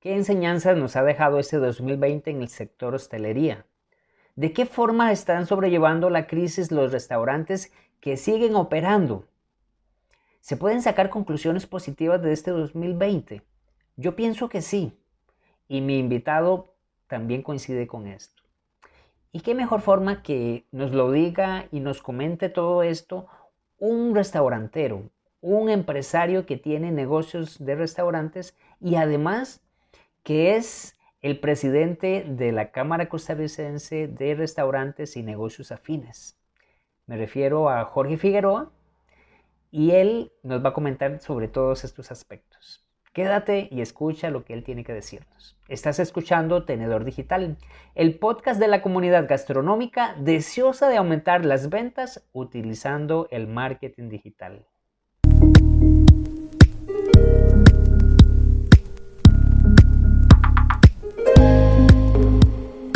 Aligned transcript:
¿Qué 0.00 0.14
enseñanzas 0.14 0.76
nos 0.76 0.94
ha 0.94 1.02
dejado 1.02 1.40
este 1.40 1.56
2020 1.56 2.30
en 2.30 2.42
el 2.42 2.48
sector 2.48 2.94
hostelería? 2.94 3.66
¿De 4.36 4.52
qué 4.52 4.64
forma 4.64 5.10
están 5.10 5.46
sobrellevando 5.46 6.08
la 6.08 6.28
crisis 6.28 6.70
los 6.70 6.92
restaurantes 6.92 7.72
que 7.98 8.16
siguen 8.16 8.54
operando? 8.54 9.24
¿Se 10.38 10.56
pueden 10.56 10.82
sacar 10.82 11.10
conclusiones 11.10 11.66
positivas 11.66 12.22
de 12.22 12.32
este 12.32 12.52
2020? 12.52 13.42
Yo 13.96 14.14
pienso 14.14 14.48
que 14.48 14.62
sí. 14.62 14.96
Y 15.66 15.80
mi 15.80 15.98
invitado 15.98 16.76
también 17.08 17.42
coincide 17.42 17.88
con 17.88 18.06
esto. 18.06 18.44
¿Y 19.32 19.40
qué 19.40 19.56
mejor 19.56 19.80
forma 19.80 20.22
que 20.22 20.64
nos 20.70 20.92
lo 20.92 21.10
diga 21.10 21.66
y 21.72 21.80
nos 21.80 22.02
comente 22.02 22.48
todo 22.48 22.84
esto 22.84 23.26
un 23.78 24.14
restaurantero, 24.14 25.10
un 25.40 25.68
empresario 25.68 26.46
que 26.46 26.56
tiene 26.56 26.92
negocios 26.92 27.58
de 27.58 27.74
restaurantes 27.74 28.56
y 28.80 28.94
además 28.94 29.60
que 30.28 30.56
es 30.56 30.94
el 31.22 31.40
presidente 31.40 32.22
de 32.28 32.52
la 32.52 32.70
Cámara 32.70 33.08
Costarricense 33.08 34.08
de 34.08 34.34
Restaurantes 34.34 35.16
y 35.16 35.22
Negocios 35.22 35.72
Afines. 35.72 36.38
Me 37.06 37.16
refiero 37.16 37.70
a 37.70 37.82
Jorge 37.86 38.18
Figueroa 38.18 38.70
y 39.70 39.92
él 39.92 40.30
nos 40.42 40.62
va 40.62 40.68
a 40.68 40.74
comentar 40.74 41.18
sobre 41.20 41.48
todos 41.48 41.82
estos 41.82 42.10
aspectos. 42.10 42.86
Quédate 43.14 43.68
y 43.70 43.80
escucha 43.80 44.28
lo 44.28 44.44
que 44.44 44.52
él 44.52 44.64
tiene 44.64 44.84
que 44.84 44.92
decirnos. 44.92 45.58
Estás 45.66 45.98
escuchando 45.98 46.66
Tenedor 46.66 47.04
Digital, 47.04 47.56
el 47.94 48.18
podcast 48.18 48.60
de 48.60 48.68
la 48.68 48.82
comunidad 48.82 49.26
gastronómica 49.26 50.14
deseosa 50.18 50.90
de 50.90 50.98
aumentar 50.98 51.46
las 51.46 51.70
ventas 51.70 52.28
utilizando 52.34 53.28
el 53.30 53.46
marketing 53.46 54.10
digital. 54.10 54.66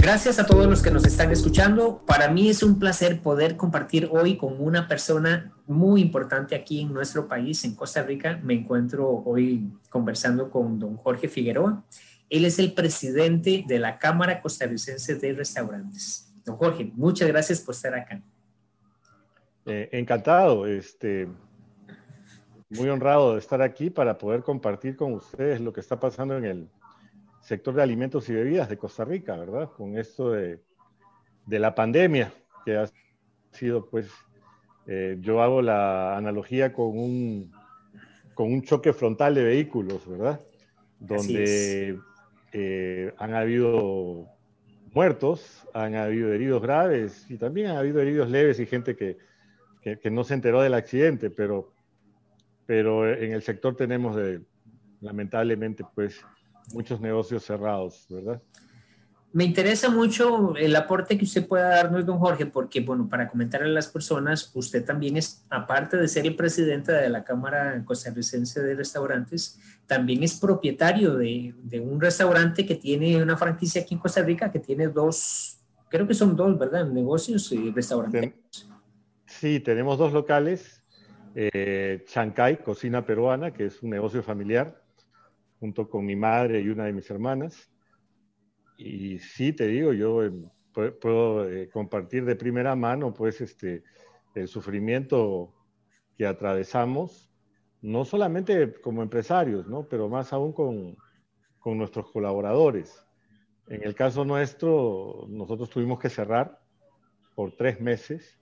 Gracias 0.03 0.41
a 0.41 0.47
todos 0.47 0.67
los 0.67 0.83
que 0.83 0.91
nos 0.91 1.07
están 1.07 1.31
escuchando. 1.31 2.03
Para 2.05 2.29
mí 2.29 2.49
es 2.49 2.65
un 2.65 2.81
placer 2.81 3.23
poder 3.23 3.57
compartir 3.57 4.09
hoy 4.11 4.37
con 4.37 4.61
una 4.61 4.89
persona 4.89 5.53
muy 5.69 6.01
importante 6.01 6.57
aquí 6.57 6.81
en 6.81 6.93
nuestro 6.93 7.29
país, 7.29 7.63
en 7.63 7.77
Costa 7.77 8.03
Rica. 8.03 8.41
Me 8.43 8.55
encuentro 8.55 9.23
hoy 9.25 9.71
conversando 9.91 10.51
con 10.51 10.81
don 10.81 10.97
Jorge 10.97 11.29
Figueroa. 11.29 11.85
Él 12.29 12.45
es 12.45 12.59
el 12.59 12.75
presidente 12.75 13.65
de 13.65 13.79
la 13.79 14.01
Cámara 14.01 14.43
Costarricense 14.43 15.15
de 15.15 15.35
Restaurantes. 15.35 16.35
Don 16.45 16.57
Jorge, 16.57 16.91
muchas 16.97 17.29
gracias 17.29 17.61
por 17.61 17.77
estar 17.77 17.95
acá. 17.95 18.21
Eh, 19.67 19.89
encantado, 19.93 20.67
este, 20.67 21.29
muy 22.71 22.89
honrado 22.89 23.35
de 23.35 23.39
estar 23.39 23.63
aquí 23.63 23.89
para 23.89 24.19
poder 24.19 24.43
compartir 24.43 24.97
con 24.97 25.13
ustedes 25.13 25.61
lo 25.61 25.73
que 25.73 25.79
está 25.79 26.01
pasando 26.01 26.37
en 26.37 26.45
el, 26.45 26.69
sector 27.53 27.75
de 27.75 27.83
alimentos 27.83 28.31
y 28.31 28.33
bebidas 28.33 28.71
de 28.71 28.79
Costa 28.79 29.05
Rica, 29.05 29.37
¿verdad? 29.37 29.71
Con 29.77 29.99
esto 29.99 30.31
de, 30.31 30.59
la 31.47 31.75
pandemia, 31.75 32.33
que 32.65 32.79
ha 32.79 32.91
sido, 33.51 33.91
pues, 33.91 34.11
eh, 34.87 35.19
yo 35.21 35.43
hago 35.43 35.61
la 35.61 36.17
analogía 36.17 36.73
con 36.73 36.99
un, 36.99 37.53
con 38.33 38.51
un 38.51 38.63
choque 38.63 38.95
frontal 38.95 39.35
de 39.35 39.45
vehículos, 39.45 40.09
¿verdad? 40.09 40.41
Donde 40.99 41.99
eh, 42.55 43.13
han 43.19 43.35
habido 43.35 44.29
muertos, 44.95 45.69
han 45.75 45.95
habido 45.95 46.33
heridos 46.33 46.63
graves 46.63 47.27
y 47.29 47.37
también 47.37 47.67
han 47.67 47.77
habido 47.77 48.01
heridos 48.01 48.31
leves 48.31 48.61
y 48.61 48.65
gente 48.65 48.97
que, 48.97 49.19
que, 49.83 50.11
no 50.11 50.25
se 50.25 50.33
enteró 50.33 50.63
del 50.63 50.73
accidente, 50.73 51.29
pero, 51.29 51.75
pero 52.65 53.13
en 53.13 53.33
el 53.33 53.43
sector 53.43 53.77
tenemos 53.77 54.17
de, 54.17 54.41
lamentablemente, 55.03 55.85
pues, 55.95 56.25
muchos 56.73 57.01
negocios 57.01 57.45
cerrados, 57.45 58.07
¿verdad? 58.09 58.41
Me 59.33 59.45
interesa 59.45 59.89
mucho 59.89 60.55
el 60.57 60.77
aporte 60.77 61.17
que 61.17 61.25
usted 61.25 61.47
pueda 61.47 61.71
darnos, 61.71 62.05
don 62.05 62.19
Jorge, 62.19 62.45
porque, 62.45 62.81
bueno, 62.81 63.09
para 63.09 63.31
comentar 63.31 63.63
a 63.63 63.67
las 63.67 63.89
personas, 63.89 64.51
usted 64.55 64.85
también 64.85 65.17
es, 65.17 65.47
aparte 65.49 65.97
de 65.97 66.07
ser 66.07 66.27
el 66.27 66.37
presidente 66.37 66.93
de 66.93 67.09
la 67.09 67.25
Cámara 67.25 67.83
Costarricense 67.87 68.61
de 68.61 68.75
Restaurantes, 68.75 69.59
también 69.87 70.23
es 70.23 70.39
propietario 70.39 71.17
de, 71.17 71.55
un 71.81 71.99
restaurante 71.99 72.67
que 72.67 72.75
tiene 72.75 73.23
una 73.23 73.39
franquicia 73.39 73.81
aquí 73.81 73.95
en 73.95 74.01
Costa 74.01 74.23
Rica, 74.23 74.53
que 74.53 74.59
tiene 74.59 74.89
dos, 74.89 75.59
creo 75.89 76.07
que 76.07 76.15
son 76.15 76.37
dos, 76.37 76.59
¿verdad? 76.59 76.87
Negocios 76.87 77.51
y 77.53 77.71
restaurantes. 77.71 78.35
Sí, 79.25 79.61
tenemos 79.61 79.97
dos 79.97 80.13
locales. 80.13 80.83
Eh, 81.35 82.05
Chancay, 82.07 82.59
Cocina 82.59 83.07
Peruana, 83.07 83.51
que 83.51 83.65
es 83.65 83.83
un 83.83 83.89
negocio 83.89 84.23
familiar, 84.23 84.82
junto 85.63 85.89
con 85.89 86.05
mi 86.05 86.17
madre 86.17 86.61
y 86.61 86.71
una 86.71 86.87
de 86.87 86.93
mis 86.93 87.09
hermanas. 87.09 87.71
Y 88.77 89.21
sí, 89.21 89.53
te 89.53 89.69
digo, 89.69 89.93
yo 89.93 90.25
em, 90.25 90.51
puedo 90.73 91.49
eh, 91.49 91.71
compartir 91.71 92.25
de 92.25 92.35
primera 92.35 92.75
mano, 92.75 93.15
pues, 93.15 93.41
este, 93.41 93.85
el 94.35 94.49
sufrimiento 94.49 95.55
que 96.17 96.27
atravesamos, 96.27 97.31
no 97.81 98.05
solamente 98.05 98.75
como 98.81 99.05
empresarios, 99.05 99.69
¿no? 99.69 99.87
Pero 99.87 100.09
más 100.09 100.33
aún 100.33 100.53
con, 100.53 100.97
con 101.61 101.79
nuestros 101.79 102.11
colaboradores. 102.11 103.07
En 103.69 103.85
el 103.85 103.95
caso 103.95 104.25
nuestro, 104.25 105.27
nosotros 105.29 105.71
tuvimos 105.71 106.01
que 106.01 106.11
cerrar 106.11 106.59
por 107.37 107.53
tres 107.53 107.81
meses, 107.81 108.37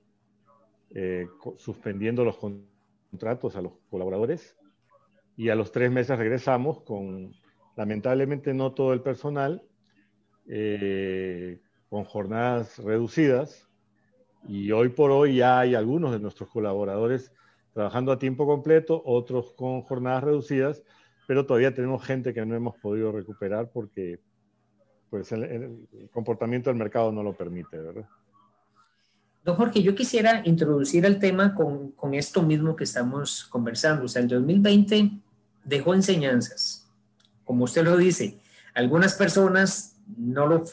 eh, 0.94 1.26
suspendiendo 1.58 2.24
los 2.24 2.38
contratos 2.38 3.56
a 3.56 3.60
los 3.60 3.74
colaboradores 3.90 4.56
y 5.40 5.48
a 5.48 5.54
los 5.54 5.72
tres 5.72 5.90
meses 5.90 6.18
regresamos 6.18 6.82
con, 6.82 7.32
lamentablemente, 7.74 8.52
no 8.52 8.74
todo 8.74 8.92
el 8.92 9.00
personal, 9.00 9.62
eh, 10.46 11.58
con 11.88 12.04
jornadas 12.04 12.76
reducidas. 12.76 13.66
Y 14.46 14.70
hoy 14.70 14.90
por 14.90 15.10
hoy 15.10 15.36
ya 15.36 15.58
hay 15.60 15.74
algunos 15.74 16.12
de 16.12 16.20
nuestros 16.20 16.50
colaboradores 16.50 17.32
trabajando 17.72 18.12
a 18.12 18.18
tiempo 18.18 18.44
completo, 18.44 19.02
otros 19.02 19.54
con 19.54 19.80
jornadas 19.80 20.24
reducidas, 20.24 20.82
pero 21.26 21.46
todavía 21.46 21.74
tenemos 21.74 22.04
gente 22.04 22.34
que 22.34 22.44
no 22.44 22.54
hemos 22.54 22.76
podido 22.76 23.10
recuperar 23.10 23.70
porque 23.72 24.20
pues, 25.08 25.32
el, 25.32 25.44
el 25.44 26.10
comportamiento 26.12 26.68
del 26.68 26.78
mercado 26.78 27.12
no 27.12 27.22
lo 27.22 27.32
permite, 27.32 27.78
¿verdad? 27.78 28.06
Don 29.42 29.56
Jorge, 29.56 29.82
yo 29.82 29.94
quisiera 29.94 30.42
introducir 30.44 31.06
el 31.06 31.18
tema 31.18 31.54
con, 31.54 31.92
con, 31.92 32.12
esto 32.12 32.42
mismo 32.42 32.76
que 32.76 32.84
estamos 32.84 33.44
conversando. 33.44 34.04
O 34.04 34.08
sea, 34.08 34.20
el 34.20 34.28
2020 34.28 35.22
dejó 35.64 35.94
enseñanzas. 35.94 36.88
Como 37.44 37.64
usted 37.64 37.84
lo 37.84 37.96
dice, 37.96 38.38
algunas 38.74 39.14
personas 39.14 39.96
no 40.16 40.46
lo 40.46 40.64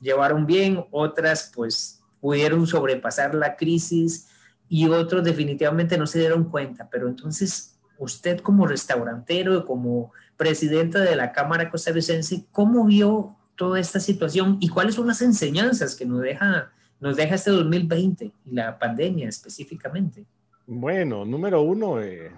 llevaron 0.00 0.46
bien, 0.46 0.84
otras 0.90 1.50
pues 1.54 2.00
pudieron 2.20 2.66
sobrepasar 2.66 3.34
la 3.34 3.56
crisis 3.56 4.28
y 4.68 4.88
otros 4.88 5.24
definitivamente 5.24 5.98
no 5.98 6.06
se 6.06 6.20
dieron 6.20 6.44
cuenta. 6.44 6.88
Pero 6.90 7.08
entonces, 7.08 7.76
usted 7.98 8.40
como 8.40 8.66
restaurantero, 8.66 9.64
como 9.64 10.12
presidente 10.36 10.98
de 10.98 11.16
la 11.16 11.32
Cámara 11.32 11.70
Costarricense, 11.70 12.46
¿cómo 12.50 12.86
vio 12.86 13.36
toda 13.56 13.78
esta 13.78 14.00
situación 14.00 14.58
y 14.60 14.68
cuáles 14.68 14.94
son 14.96 15.06
las 15.06 15.22
enseñanzas 15.22 15.94
que 15.94 16.06
nos 16.06 16.20
deja, 16.20 16.72
nos 17.00 17.16
deja 17.16 17.36
este 17.36 17.50
2020 17.50 18.32
y 18.44 18.50
la 18.50 18.78
pandemia 18.78 19.28
específicamente? 19.28 20.24
Bueno, 20.66 21.24
número 21.24 21.62
uno, 21.62 22.00
eh, 22.00 22.32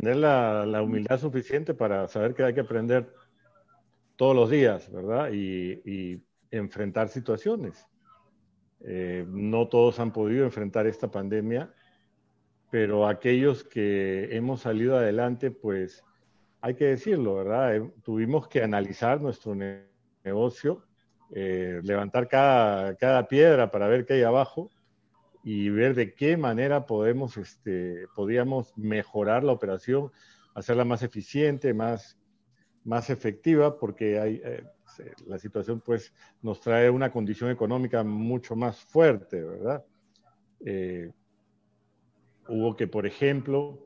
tener 0.00 0.16
la, 0.16 0.82
humildad 0.82 1.18
suficiente 1.18 1.74
para 1.74 2.08
saber 2.08 2.32
que 2.32 2.42
hay 2.42 2.54
que 2.54 2.60
aprender 2.60 3.12
todos 4.16 4.34
los 4.34 4.48
días, 4.48 4.90
¿verdad? 4.90 5.30
Y, 5.32 6.22
enfrentar 6.50 7.08
situaciones. 7.08 7.86
Eh, 8.80 9.24
no 9.26 9.68
todos 9.68 9.98
han 10.00 10.12
podido 10.12 10.44
enfrentar 10.44 10.86
esta 10.86 11.10
pandemia, 11.10 11.72
pero 12.70 13.06
aquellos 13.06 13.64
que 13.64 14.28
hemos 14.36 14.60
salido 14.60 14.98
adelante, 14.98 15.50
pues 15.50 16.04
hay 16.60 16.74
que 16.74 16.84
decirlo, 16.86 17.36
¿verdad? 17.36 17.76
Eh, 17.76 17.90
tuvimos 18.02 18.48
que 18.48 18.62
analizar 18.62 19.18
nuestro 19.20 19.54
negocio, 20.24 20.84
eh, 21.34 21.80
levantar 21.82 22.28
cada, 22.28 22.94
cada 22.96 23.26
piedra 23.28 23.70
para 23.70 23.88
ver 23.88 24.04
qué 24.04 24.14
hay 24.14 24.22
abajo 24.22 24.70
y 25.42 25.68
ver 25.70 25.94
de 25.94 26.14
qué 26.14 26.36
manera 26.36 26.86
podemos, 26.86 27.36
este, 27.36 28.06
podíamos 28.14 28.76
mejorar 28.76 29.42
la 29.42 29.52
operación, 29.52 30.12
hacerla 30.54 30.84
más 30.84 31.02
eficiente, 31.02 31.74
más, 31.74 32.18
más 32.84 33.10
efectiva, 33.10 33.78
porque 33.78 34.20
hay, 34.20 34.40
eh, 34.44 34.64
la 35.26 35.38
situación 35.38 35.80
pues 35.80 36.12
nos 36.42 36.60
trae 36.60 36.90
una 36.90 37.10
condición 37.10 37.50
económica 37.50 38.04
mucho 38.04 38.54
más 38.54 38.78
fuerte, 38.80 39.42
¿verdad? 39.42 39.84
Eh, 40.64 41.10
hubo 42.48 42.76
que, 42.76 42.86
por 42.86 43.06
ejemplo, 43.06 43.78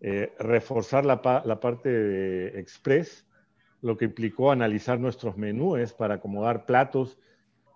eh, 0.00 0.32
reforzar 0.38 1.04
la, 1.04 1.20
la, 1.44 1.60
parte 1.60 1.88
de 1.88 2.60
Express, 2.60 3.26
lo 3.82 3.96
que 3.96 4.06
implicó 4.06 4.50
analizar 4.50 4.98
nuestros 4.98 5.36
menúes 5.36 5.92
para 5.92 6.14
acomodar 6.14 6.66
platos 6.66 7.18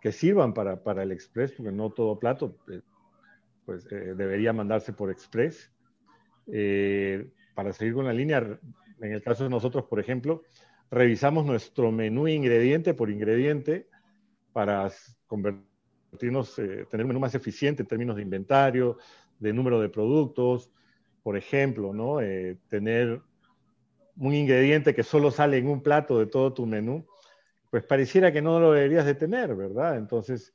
que 0.01 0.13
sirvan 0.13 0.55
para, 0.55 0.83
para 0.83 1.03
el 1.03 1.13
Express, 1.13 1.53
porque 1.53 1.73
no 1.73 1.91
todo 1.91 2.19
plato 2.19 2.57
pues 3.69 3.87
eh, 3.93 4.15
debería 4.17 4.55
mandarse 4.55 4.95
por 4.95 5.11
Express. 5.11 5.71
Eh, 6.51 7.29
para 7.55 7.71
seguir 7.75 7.93
con 7.93 8.07
la 8.07 8.15
línea, 8.15 8.39
en 8.39 9.13
el 9.13 9.23
caso 9.23 9.45
de 9.45 9.51
nosotros, 9.51 9.85
por 9.85 10.01
ejemplo, 10.01 10.43
revisamos 10.91 11.45
nuestro 11.45 11.93
menú 11.93 12.27
ingrediente 12.29 12.95
por 12.95 13.11
ingrediente 13.11 13.87
para 14.55 14.91
convertirnos, 15.27 16.59
eh, 16.59 16.87
tener 16.91 17.05
un 17.05 17.09
menú 17.09 17.21
más 17.21 17.35
eficiente 17.35 17.83
en 17.83 17.89
términos 17.89 18.17
de 18.17 18.23
inventario, 18.23 18.97
de 19.39 19.53
número 19.53 19.83
de 19.83 19.91
productos, 19.91 20.73
por 21.23 21.37
ejemplo, 21.37 21.93
¿no? 21.93 22.23
Eh, 22.23 22.57
tener 22.71 23.21
un 24.17 24.33
ingrediente 24.33 24.95
que 24.95 25.03
solo 25.03 25.31
sale 25.31 25.59
en 25.59 25.69
un 25.69 25.83
plato 25.83 26.19
de 26.19 26.25
todo 26.25 26.55
tu 26.55 26.65
menú, 26.65 27.07
pues 27.69 27.85
pareciera 27.85 28.33
que 28.33 28.41
no 28.41 28.61
lo 28.61 28.73
deberías 28.73 29.05
de 29.05 29.15
tener, 29.15 29.55
¿verdad? 29.55 29.99
Entonces, 29.99 30.55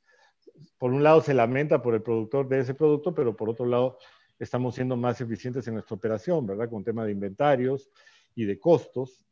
por 0.78 0.92
un 0.92 1.02
lado 1.02 1.20
se 1.20 1.34
lamenta 1.34 1.82
por 1.82 1.94
el 1.94 2.02
productor 2.02 2.48
de 2.48 2.60
ese 2.60 2.74
producto, 2.74 3.14
pero 3.14 3.36
por 3.36 3.48
otro 3.48 3.66
lado 3.66 3.98
estamos 4.38 4.74
siendo 4.74 4.96
más 4.96 5.20
eficientes 5.20 5.66
en 5.68 5.74
nuestra 5.74 5.96
operación, 5.96 6.46
¿verdad? 6.46 6.68
Con 6.68 6.84
tema 6.84 7.04
de 7.04 7.12
inventarios 7.12 7.90
y 8.34 8.44
de 8.44 8.58
costos. 8.58 9.26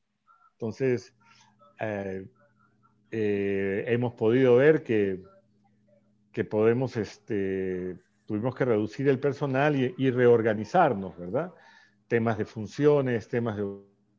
Entonces, 0.53 1.15
eh, 1.81 2.27
eh, 3.11 3.85
hemos 3.89 4.15
podido 4.15 4.57
ver 4.57 4.83
que, 4.83 5.23
que 6.33 6.45
podemos, 6.45 6.97
este, 6.97 7.99
tuvimos 8.25 8.55
que 8.55 8.65
reducir 8.65 9.09
el 9.09 9.21
personal 9.21 9.77
y, 9.77 10.11
reorganizarnos, 10.11 11.17
¿verdad? 11.19 11.53
Temas 12.09 12.39
de 12.39 12.45
funciones, 12.45 13.29
temas 13.29 13.57
de 13.57 13.67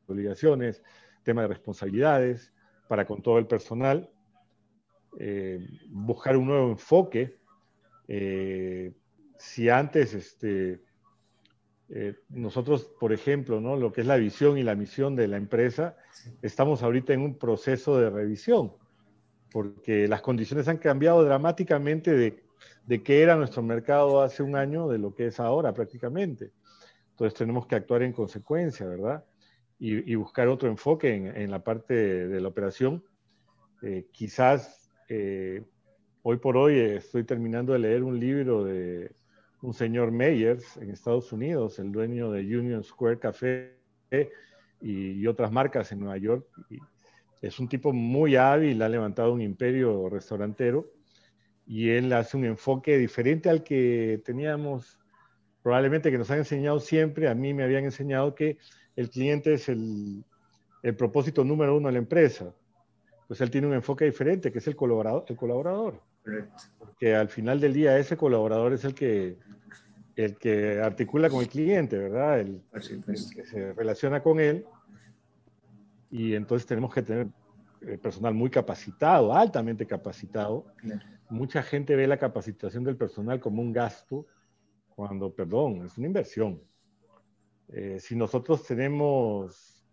obligaciones, 0.08 0.84
temas 1.24 1.46
de 1.46 1.48
responsabilidades 1.48 2.54
para 2.88 3.06
con 3.06 3.22
todo 3.22 3.40
el 3.40 3.48
personal, 3.48 4.12
eh, 5.20 5.66
buscar 5.90 6.38
un 6.38 6.48
nuevo 6.48 6.70
enfoque. 6.72 7.38
si 9.38 9.70
antes 9.70 10.14
este, 10.14 10.82
eh, 11.96 12.16
nosotros, 12.30 12.90
por 13.00 13.14
ejemplo, 13.14 13.62
¿no? 13.62 13.76
lo 13.76 13.92
que 13.92 14.02
es 14.02 14.08
la 14.08 14.18
visión 14.18 14.58
y 14.58 14.64
la 14.64 14.76
misión 14.76 15.16
de 15.16 15.28
la 15.28 15.38
empresa, 15.38 15.96
estamos 16.42 16.82
ahorita 16.82 17.14
en 17.14 17.22
un 17.22 17.38
proceso 17.38 18.00
de 18.00 18.10
revisión, 18.10 18.74
porque 19.52 20.08
las 20.08 20.22
condiciones 20.22 20.68
han 20.68 20.78
cambiado 20.78 21.24
dramáticamente 21.24 22.12
de, 22.12 22.44
de 22.86 23.04
qué 23.04 23.22
era 23.22 23.36
nuestro 23.36 23.62
mercado 23.62 24.22
hace 24.22 24.42
un 24.42 24.56
año 24.56 24.88
de 24.88 24.98
lo 24.98 25.14
que 25.14 25.28
es 25.28 25.40
ahora 25.40 25.74
prácticamente. 25.74 26.52
Entonces 27.12 27.38
tenemos 27.38 27.68
que 27.68 27.76
actuar 27.76 28.02
en 28.02 28.14
consecuencia, 28.14 28.88
¿verdad? 28.88 29.24
Y, 29.78 30.16
buscar 30.16 30.48
otro 30.48 30.70
enfoque 30.70 31.14
en, 31.14 31.52
la 31.52 31.62
parte 31.62 31.94
de, 31.94 32.40
la 32.40 32.48
operación. 32.48 33.04
Eh, 33.82 34.08
quizás 34.12 34.83
eh, 35.10 35.64
hoy 36.22 36.38
por 36.38 36.58
hoy 36.58 36.80
estoy 36.80 37.24
terminando 37.24 37.74
de 37.74 37.80
leer 37.80 38.04
un 38.04 38.20
libro 38.20 38.64
de, 38.64 39.12
un 39.64 39.74
señor 39.74 40.12
Meyers 40.12 40.76
en 40.78 40.90
Estados 40.90 41.32
Unidos, 41.32 41.80
el 41.80 41.92
dueño 41.92 42.32
de 42.32 42.42
Union 42.42 42.84
Square 42.84 43.18
Café 43.18 43.78
y, 44.82 45.26
otras 45.26 45.52
marcas 45.54 45.92
en 45.94 46.02
Nueva 46.02 46.18
York. 46.18 46.46
es 47.42 47.60
un 47.60 47.70
tipo 47.70 47.94
muy 47.94 48.36
hábil, 48.36 48.82
ha 48.82 48.90
levantado 48.90 49.32
un 49.32 49.42
imperio 49.42 50.10
restaurantero 50.10 50.92
y 51.66 51.90
él 51.90 52.12
hace 52.12 52.36
un 52.36 52.44
enfoque 52.44 52.98
diferente 52.98 53.50
al 53.50 53.64
que 53.64 54.22
teníamos, 54.26 55.00
probablemente 55.62 56.12
que 56.12 56.18
nos 56.18 56.30
han 56.30 56.40
enseñado 56.40 56.82
siempre. 56.82 57.30
A 57.30 57.34
mí 57.34 57.54
me 57.54 57.64
habían 57.64 57.86
enseñado 57.86 58.36
que 58.36 58.58
el 58.98 59.10
cliente 59.10 59.54
es 59.54 59.70
el, 59.70 60.26
el 60.82 60.96
propósito 60.96 61.46
número 61.46 61.78
uno 61.78 61.88
de 61.88 61.94
la 61.94 62.00
empresa. 62.00 62.54
Pues 63.34 63.42
él 63.42 63.50
tiene 63.50 63.66
un 63.66 63.74
enfoque 63.74 64.06
diferente, 64.06 64.52
que 64.52 64.60
es 64.60 64.68
el 64.68 64.76
colaborador. 64.76 65.26
El 65.28 65.36
colaborador. 65.36 66.00
Porque 66.78 67.16
al 67.16 67.30
final 67.30 67.60
del 67.60 67.74
día 67.74 67.98
ese 67.98 68.16
colaborador 68.16 68.74
es 68.74 68.86
el 68.86 68.94
que 68.94 69.40
el 70.16 70.38
que 70.38 70.80
articula 70.80 71.32
con 71.32 71.42
el 71.42 71.48
cliente, 71.48 71.98
¿verdad? 71.98 72.42
El, 72.42 72.62
que 73.34 73.44
se 73.44 73.74
relaciona 73.74 74.22
con 74.22 74.40
él. 74.40 74.68
Y 76.12 76.36
entonces 76.36 76.68
tenemos 76.68 76.94
que 76.94 77.02
tener 77.02 77.28
eh, 77.82 77.98
personal 77.98 78.36
muy 78.36 78.52
capacitado, 78.52 79.34
altamente 79.34 79.88
capacitado. 79.88 80.68
Mucha 81.28 81.64
gente 81.64 81.96
ve 81.96 82.06
la 82.06 82.20
capacitación 82.20 82.84
del 82.84 82.98
personal 82.98 83.40
como 83.40 83.64
un 83.64 83.74
gasto, 83.74 84.28
cuando, 84.90 85.34
perdón, 85.34 85.88
es 85.88 85.98
una 85.98 86.06
inversión. 86.06 86.62
Eh, 87.70 87.98
si 88.00 88.16
nosotros 88.16 88.64
tenemos 88.64 89.84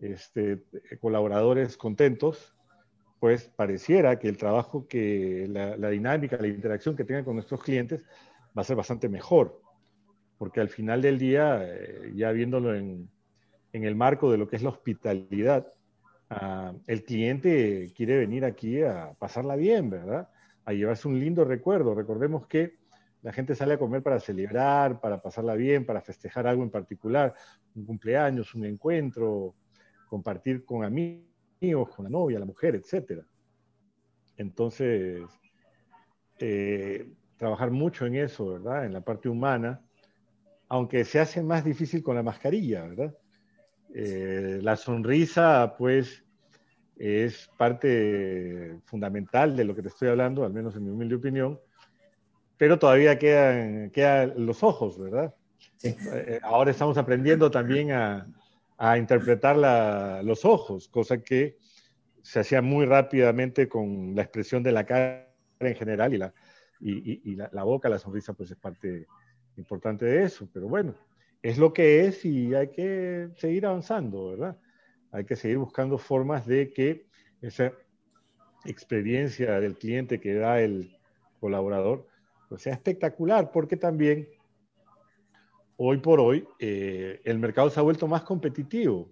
este, 0.00 0.64
colaboradores 1.00 1.76
contentos, 1.76 2.56
pues 3.22 3.44
pareciera 3.54 4.18
que 4.18 4.28
el 4.28 4.36
trabajo 4.36 4.88
que, 4.88 5.46
la, 5.48 5.90
dinámica, 5.90 6.36
la 6.38 6.48
interacción 6.48 6.96
que 6.96 7.04
tengan 7.04 7.24
con 7.24 7.36
nuestros 7.36 7.62
clientes 7.62 8.02
va 8.48 8.62
a 8.62 8.64
ser 8.64 8.74
bastante 8.74 9.08
mejor, 9.08 9.62
porque 10.38 10.60
al 10.60 10.68
final 10.68 11.00
del 11.00 11.20
día, 11.20 11.60
eh, 11.62 12.10
ya 12.16 12.32
viéndolo 12.32 12.74
en, 12.74 13.08
en, 13.72 13.84
el 13.84 13.94
marco 13.94 14.28
de 14.28 14.38
lo 14.38 14.48
que 14.48 14.56
es 14.56 14.64
la 14.64 14.70
hospitalidad, 14.70 15.72
ah, 16.30 16.72
el 16.88 17.04
cliente 17.04 17.92
quiere 17.94 18.18
venir 18.18 18.44
aquí 18.44 18.82
a 18.82 19.14
pasarla 19.16 19.54
bien, 19.54 19.88
¿verdad? 19.88 20.28
A 20.64 20.72
llevarse 20.72 21.06
un 21.06 21.20
lindo 21.20 21.44
recuerdo. 21.44 21.94
Recordemos 21.94 22.48
que 22.48 22.74
la 23.22 23.32
gente 23.32 23.54
sale 23.54 23.74
a 23.74 23.78
comer 23.78 24.02
para 24.02 24.18
celebrar, 24.18 25.00
para 25.00 25.22
pasarla 25.22 25.54
bien, 25.54 25.86
para 25.86 26.00
festejar 26.00 26.48
algo 26.48 26.64
en 26.64 26.70
particular, 26.70 27.32
un 27.76 27.86
cumpleaños, 27.86 28.52
un 28.56 28.64
encuentro, 28.64 29.54
compartir 30.08 30.64
con 30.64 30.82
amigos, 30.82 31.31
con 31.70 32.04
la 32.04 32.10
novia, 32.10 32.38
la 32.38 32.44
mujer, 32.44 32.74
etc. 32.74 33.22
Entonces, 34.36 35.22
eh, 36.38 37.08
trabajar 37.36 37.70
mucho 37.70 38.06
en 38.06 38.16
eso, 38.16 38.54
¿verdad? 38.54 38.84
En 38.84 38.92
la 38.92 39.00
parte 39.00 39.28
humana, 39.28 39.80
aunque 40.68 41.04
se 41.04 41.20
hace 41.20 41.42
más 41.42 41.64
difícil 41.64 42.02
con 42.02 42.16
la 42.16 42.22
mascarilla, 42.22 42.84
¿verdad? 42.86 43.14
Eh, 43.94 44.58
la 44.62 44.76
sonrisa, 44.76 45.74
pues, 45.78 46.24
es 46.96 47.48
parte 47.56 48.78
fundamental 48.84 49.56
de 49.56 49.64
lo 49.64 49.74
que 49.74 49.82
te 49.82 49.88
estoy 49.88 50.08
hablando, 50.08 50.44
al 50.44 50.52
menos 50.52 50.74
en 50.76 50.84
mi 50.84 50.90
humilde 50.90 51.14
opinión, 51.14 51.60
pero 52.56 52.78
todavía 52.78 53.18
quedan, 53.18 53.90
quedan 53.90 54.34
los 54.46 54.62
ojos, 54.62 54.98
¿verdad? 54.98 55.34
Sí. 55.76 55.94
Eh, 56.12 56.40
ahora 56.42 56.70
estamos 56.70 56.96
aprendiendo 56.96 57.50
también 57.50 57.92
a, 57.92 58.26
a 58.84 58.98
interpretar 58.98 59.56
los 60.24 60.44
ojos, 60.44 60.88
cosa 60.88 61.22
que 61.22 61.56
se 62.20 62.40
hacía 62.40 62.62
muy 62.62 62.84
rápidamente 62.84 63.68
con 63.68 64.16
la 64.16 64.22
expresión 64.22 64.64
de 64.64 64.72
la 64.72 64.84
cara 64.84 65.32
en 65.60 65.76
general 65.76 66.12
y 66.12 66.18
la, 66.18 66.34
y, 66.80 67.36
la, 67.36 67.62
boca, 67.62 67.88
la 67.88 68.00
sonrisa, 68.00 68.32
pues 68.32 68.50
es 68.50 68.56
parte 68.56 69.06
importante 69.56 70.04
de 70.04 70.24
eso. 70.24 70.48
Pero 70.52 70.66
bueno, 70.66 70.96
es 71.42 71.58
lo 71.58 71.72
que 71.72 72.06
es 72.06 72.24
y 72.24 72.56
hay 72.56 72.72
que 72.72 73.28
seguir 73.36 73.66
avanzando, 73.66 74.30
¿verdad? 74.30 74.58
Hay 75.12 75.26
que 75.26 75.36
seguir 75.36 75.58
buscando 75.58 75.96
formas 75.96 76.44
de 76.44 76.72
que 76.72 77.06
esa 77.40 77.72
experiencia 78.64 79.60
del 79.60 79.76
cliente 79.78 80.18
que 80.18 80.34
da 80.34 80.60
el 80.60 80.98
colaborador 81.38 82.08
pues 82.48 82.62
sea 82.62 82.72
espectacular, 82.72 83.52
porque 83.52 83.76
también 83.76 84.26
hoy 85.76 85.98
por 85.98 86.20
hoy 86.20 86.46
eh, 86.58 87.20
el 87.24 87.38
mercado 87.38 87.70
se 87.70 87.80
ha 87.80 87.82
vuelto 87.82 88.06
más 88.06 88.22
competitivo. 88.22 89.08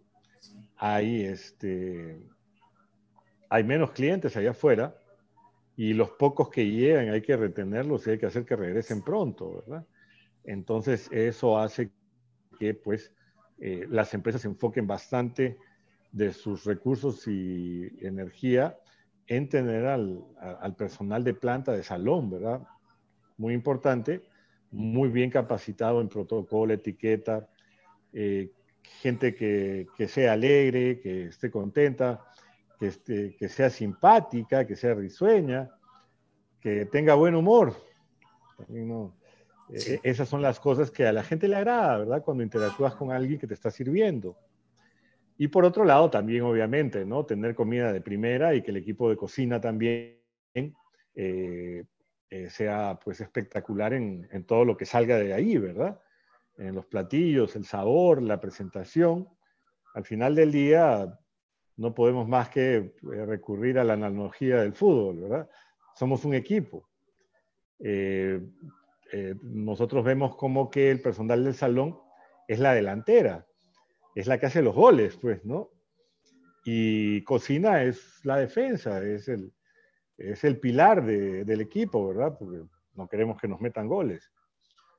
Hay, 0.76 1.22
este, 1.22 2.20
hay 3.48 3.64
menos 3.64 3.90
clientes 3.90 4.36
allá 4.36 4.50
afuera 4.50 4.96
y 5.76 5.92
los 5.92 6.10
pocos 6.10 6.50
que 6.50 6.70
llegan 6.70 7.10
hay 7.10 7.22
que 7.22 7.36
retenerlos 7.36 8.06
y 8.06 8.10
hay 8.10 8.18
que 8.18 8.26
hacer 8.26 8.44
que 8.44 8.56
regresen 8.56 9.02
pronto, 9.02 9.62
¿verdad? 9.66 9.86
Entonces 10.44 11.08
eso 11.12 11.58
hace 11.58 11.90
que 12.58 12.74
pues 12.74 13.12
eh, 13.58 13.86
las 13.88 14.14
empresas 14.14 14.42
se 14.42 14.48
enfoquen 14.48 14.86
bastante 14.86 15.58
de 16.12 16.32
sus 16.32 16.64
recursos 16.64 17.26
y 17.28 17.88
energía 18.00 18.78
en 19.26 19.48
tener 19.48 19.86
al, 19.86 20.24
al, 20.38 20.74
personal 20.74 21.22
de 21.22 21.34
planta 21.34 21.72
de 21.72 21.84
salón, 21.84 22.30
¿verdad? 22.30 22.62
Muy 23.36 23.54
importante, 23.54 24.22
muy 24.70 25.08
bien 25.08 25.30
capacitado 25.30 26.00
en 26.00 26.08
protocolo, 26.08 26.72
etiqueta, 26.72 27.48
eh, 28.12 28.50
gente 29.00 29.34
que, 29.34 29.86
que, 29.96 30.08
sea 30.08 30.32
alegre, 30.32 31.00
que 31.00 31.26
esté 31.26 31.50
contenta, 31.50 32.24
que, 32.78 32.86
este, 32.86 33.36
que 33.36 33.48
sea 33.48 33.70
simpática, 33.70 34.66
que 34.66 34.76
sea 34.76 34.94
risueña, 34.94 35.70
que 36.60 36.86
tenga 36.86 37.14
buen 37.14 37.34
humor. 37.34 37.74
E, 39.72 40.00
esas 40.02 40.28
son 40.28 40.42
las 40.42 40.60
cosas 40.60 40.90
que 40.90 41.06
a 41.06 41.12
la 41.12 41.22
gente 41.22 41.48
le 41.48 41.56
agrada, 41.56 41.98
¿verdad? 41.98 42.22
Cuando 42.22 42.42
interactúas 42.42 42.94
con 42.94 43.12
alguien 43.12 43.38
que 43.38 43.46
te 43.46 43.54
está 43.54 43.70
sirviendo. 43.70 44.36
Y 45.38 45.48
por 45.48 45.64
otro 45.64 45.84
lado, 45.84 46.10
también, 46.10 46.42
obviamente, 46.42 47.04
¿no? 47.06 47.24
Tener 47.24 47.54
comida 47.54 47.92
de 47.92 48.00
primera 48.00 48.54
y 48.54 48.62
que 48.62 48.72
el 48.72 48.76
equipo 48.76 49.08
de 49.08 49.16
cocina 49.16 49.60
también 49.60 50.18
eh, 51.14 51.84
eh, 52.30 52.48
sea, 52.48 52.98
pues, 53.02 53.20
espectacular 53.20 53.92
en, 53.92 54.28
en 54.30 54.44
todo 54.44 54.64
lo 54.64 54.76
que 54.76 54.86
salga 54.86 55.18
de 55.18 55.34
ahí, 55.34 55.58
¿verdad? 55.58 56.00
En 56.58 56.76
los 56.76 56.86
platillos, 56.86 57.56
el 57.56 57.64
sabor, 57.64 58.22
la 58.22 58.40
presentación. 58.40 59.28
Al 59.94 60.04
final 60.04 60.36
del 60.36 60.52
día, 60.52 61.18
no 61.76 61.92
podemos 61.92 62.28
más 62.28 62.48
que 62.48 62.76
eh, 62.76 62.92
recurrir 63.26 63.80
a 63.80 63.84
la 63.84 63.94
analogía 63.94 64.60
del 64.60 64.74
fútbol, 64.74 65.22
¿verdad? 65.22 65.50
Somos 65.96 66.24
un 66.24 66.34
equipo. 66.34 66.88
Eh, 67.80 68.40
nosotros 69.42 70.04
vemos 70.04 70.36
como 70.36 70.70
que 70.70 70.92
el 70.92 71.02
personal 71.02 71.42
del 71.42 71.54
salón 71.54 71.98
es 72.46 72.60
la 72.60 72.74
delantera, 72.74 73.44
es 74.14 74.28
la 74.28 74.38
que 74.38 74.46
hace 74.46 74.62
los 74.62 74.76
goles, 74.76 75.16
pues, 75.16 75.44
¿no? 75.44 75.70
Y 76.64 77.24
cocina 77.24 77.82
es 77.82 78.24
la 78.24 78.36
defensa, 78.36 79.02
es 79.02 79.26
el, 79.28 79.52
es 80.20 80.44
el 80.44 80.58
pilar 80.58 81.04
del 81.04 81.60
equipo, 81.60 82.08
¿verdad? 82.08 82.36
Porque 82.38 82.62
no 82.94 83.08
queremos 83.08 83.40
que 83.40 83.48
nos 83.48 83.60
metan 83.60 83.88
goles. 83.88 84.30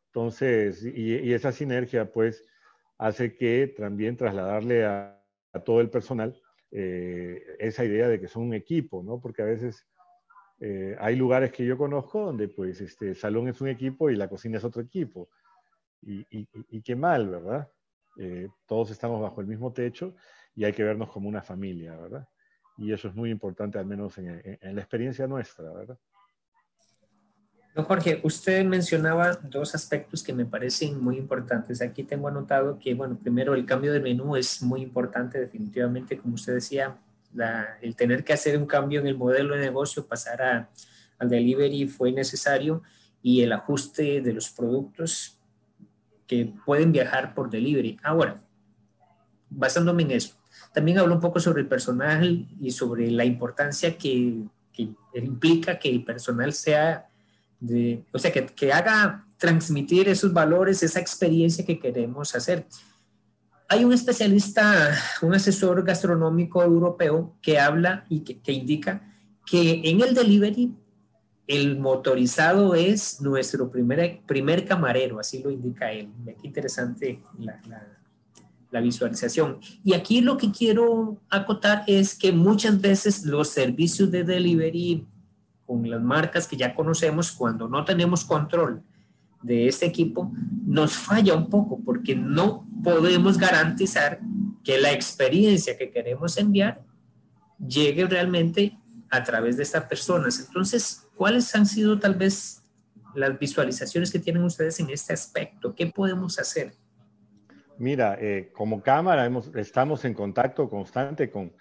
Entonces, 0.08 0.84
y, 0.84 1.34
esa 1.34 1.52
sinergia, 1.52 2.12
pues, 2.12 2.44
hace 2.98 3.36
que 3.36 3.74
también 3.78 4.18
trasladarle 4.18 4.86
a, 4.86 5.18
todo 5.66 5.82
el 5.82 5.90
personal 5.90 6.40
eh, 6.72 7.44
esa 7.60 7.84
idea 7.84 8.08
de 8.08 8.20
que 8.22 8.28
son 8.28 8.44
un 8.44 8.54
equipo, 8.54 9.04
¿no? 9.04 9.20
Porque 9.20 9.42
a 9.42 9.46
veces 9.46 9.86
eh, 10.62 10.96
hay 11.00 11.16
lugares 11.16 11.52
que 11.52 11.66
yo 11.66 11.78
conozco 11.78 12.26
donde, 12.26 12.48
pues, 12.48 12.82
este 12.82 13.10
el 13.10 13.16
salón 13.16 13.48
es 13.48 13.62
un 13.62 13.68
equipo 13.68 14.10
y 14.10 14.16
la 14.16 14.30
cocina 14.30 14.58
es 14.58 14.64
otro 14.64 14.82
equipo. 14.82 15.30
Y, 16.04 16.26
y 16.32 16.82
qué 16.82 16.96
mal, 16.96 17.30
¿verdad? 17.30 17.70
Eh, 18.18 18.50
todos 18.66 18.92
estamos 18.92 19.22
bajo 19.22 19.42
el 19.42 19.48
mismo 19.48 19.72
techo 19.72 20.16
y 20.56 20.66
hay 20.66 20.74
que 20.74 20.84
vernos 20.84 21.10
como 21.10 21.30
una 21.30 21.42
familia, 21.42 21.96
¿verdad? 21.96 22.28
Y 22.78 22.92
eso 22.94 23.08
es 23.08 23.16
muy 23.16 23.30
importante, 23.30 23.78
al 23.78 23.86
menos 23.86 24.18
en, 24.18 24.42
la 24.62 24.82
experiencia 24.82 25.28
nuestra, 25.28 25.72
¿verdad? 25.72 25.98
Don 27.76 27.86
Jorge, 27.86 28.20
usted 28.24 28.66
mencionaba 28.66 29.34
dos 29.34 29.76
aspectos 29.76 30.24
que 30.24 30.34
me 30.34 30.46
parecen 30.46 31.02
muy 31.02 31.18
importantes. 31.18 31.82
Aquí 31.82 32.04
tengo 32.04 32.28
anotado 32.28 32.78
que, 32.78 32.94
bueno, 32.94 33.18
primero 33.18 33.54
el 33.54 33.66
cambio 33.66 33.94
de 33.94 34.02
menú 34.02 34.36
es 34.36 34.62
muy 34.62 34.82
importante, 34.82 35.40
definitivamente, 35.40 36.18
como 36.18 36.36
usted 36.36 36.56
decía, 36.56 36.98
el 37.82 37.96
tener 37.96 38.24
que 38.24 38.34
hacer 38.34 38.58
un 38.58 38.66
cambio 38.66 39.00
en 39.00 39.08
el 39.08 39.18
modelo 39.18 39.56
de 39.56 39.62
negocio, 39.62 40.06
pasar 40.06 40.42
a, 40.42 40.70
al 41.18 41.30
delivery 41.30 41.88
fue 41.88 42.12
necesario 42.12 42.82
y 43.22 43.42
el 43.42 43.54
ajuste 43.54 44.22
de 44.22 44.34
los 44.34 44.50
productos 44.50 45.40
que 46.28 46.54
pueden 46.66 46.92
viajar 46.92 47.34
por 47.34 47.50
delivery. 47.50 47.98
Ahora, 48.04 48.42
basándome 49.50 50.04
en 50.04 50.12
eso, 50.12 50.41
también 50.74 51.00
hablo 51.00 51.16
un 51.16 51.22
poco 51.22 51.40
sobre 51.40 51.62
el 51.62 51.68
personal 51.68 52.48
y 52.60 52.72
sobre 52.72 53.12
la 53.12 53.26
importancia 53.26 53.98
que, 53.98 54.44
que 54.72 54.90
implica 55.16 55.78
que 55.78 55.90
el 55.90 56.04
personal 56.04 56.54
sea 56.54 57.08
de, 57.60 58.04
o 58.12 58.20
sea, 58.20 58.32
que, 58.32 58.46
que 58.48 58.74
haga 58.74 59.26
transmitir 59.38 60.10
esos 60.10 60.34
valores, 60.34 60.84
esa 60.84 61.00
experiencia 61.00 61.66
que 61.66 61.80
queremos 61.80 62.36
hacer. 62.36 62.66
Hay 63.68 63.86
un 63.86 63.94
especialista, 63.94 64.98
un 65.22 65.34
asesor 65.34 65.84
gastronómico 65.84 66.62
europeo 66.62 67.36
que 67.42 67.60
habla 67.60 68.06
y 68.10 68.22
que, 68.22 68.40
que 68.42 68.52
indica 68.52 69.02
que 69.46 69.82
en 69.86 70.02
el 70.02 70.14
delivery 70.14 70.76
el 71.48 71.80
motorizado 71.80 72.76
es 72.76 73.20
nuestro 73.22 73.70
primer, 73.70 74.22
primer 74.26 74.66
camarero, 74.66 75.20
así 75.20 75.42
lo 75.44 75.52
indica 75.52 75.92
él. 75.92 76.10
Qué 76.26 76.48
interesante 76.48 77.22
la, 77.40 77.62
visualización. 78.80 79.60
Y 79.84 79.94
aquí 79.94 80.22
lo 80.22 80.38
que 80.38 80.52
quiero 80.52 81.20
acotar 81.30 81.84
es 81.88 82.16
que 82.16 82.32
muchas 82.32 82.80
veces 82.80 83.26
los 83.26 83.50
servicios 83.50 84.10
de 84.12 84.24
delivery 84.24 85.06
con 85.66 85.90
las 85.90 86.02
marcas 86.02 86.48
que 86.48 86.58
ya 86.58 86.74
conocemos, 86.74 87.32
cuando 87.32 87.68
no 87.68 87.84
tenemos 87.84 88.24
control 88.24 88.82
de 89.42 89.68
este 89.68 89.86
equipo, 89.86 90.32
nos 90.66 90.94
falla 90.94 91.36
un 91.36 91.50
poco 91.50 91.80
porque 91.84 92.16
no 92.16 92.66
podemos 92.84 93.38
garantizar 93.38 94.20
que 94.64 94.80
la 94.80 94.92
experiencia 94.92 95.78
que 95.78 95.90
queremos 95.90 96.38
enviar 96.38 96.82
llegue 97.58 98.06
realmente 98.06 98.78
a 99.10 99.24
través 99.24 99.58
de 99.58 99.64
estas 99.64 99.86
personas. 99.86 100.40
Entonces, 100.40 101.08
¿cuáles 101.16 101.54
han 101.56 101.66
sido 101.66 102.00
tal 102.00 102.16
vez 102.16 102.62
las 103.16 103.38
visualizaciones 103.38 104.12
que 104.12 104.20
tienen 104.20 104.44
ustedes 104.44 104.80
en 104.80 104.90
este 104.90 105.14
aspecto? 105.14 105.76
¿Qué 105.76 105.88
podemos 105.88 106.40
hacer? 106.40 106.74
Mira, 107.82 108.16
eh, 108.22 108.52
como 108.54 108.84
cámara 108.84 109.28
estamos 109.56 110.06
en 110.06 110.14
contacto 110.14 110.70
constante 110.70 111.32
con 111.32 111.52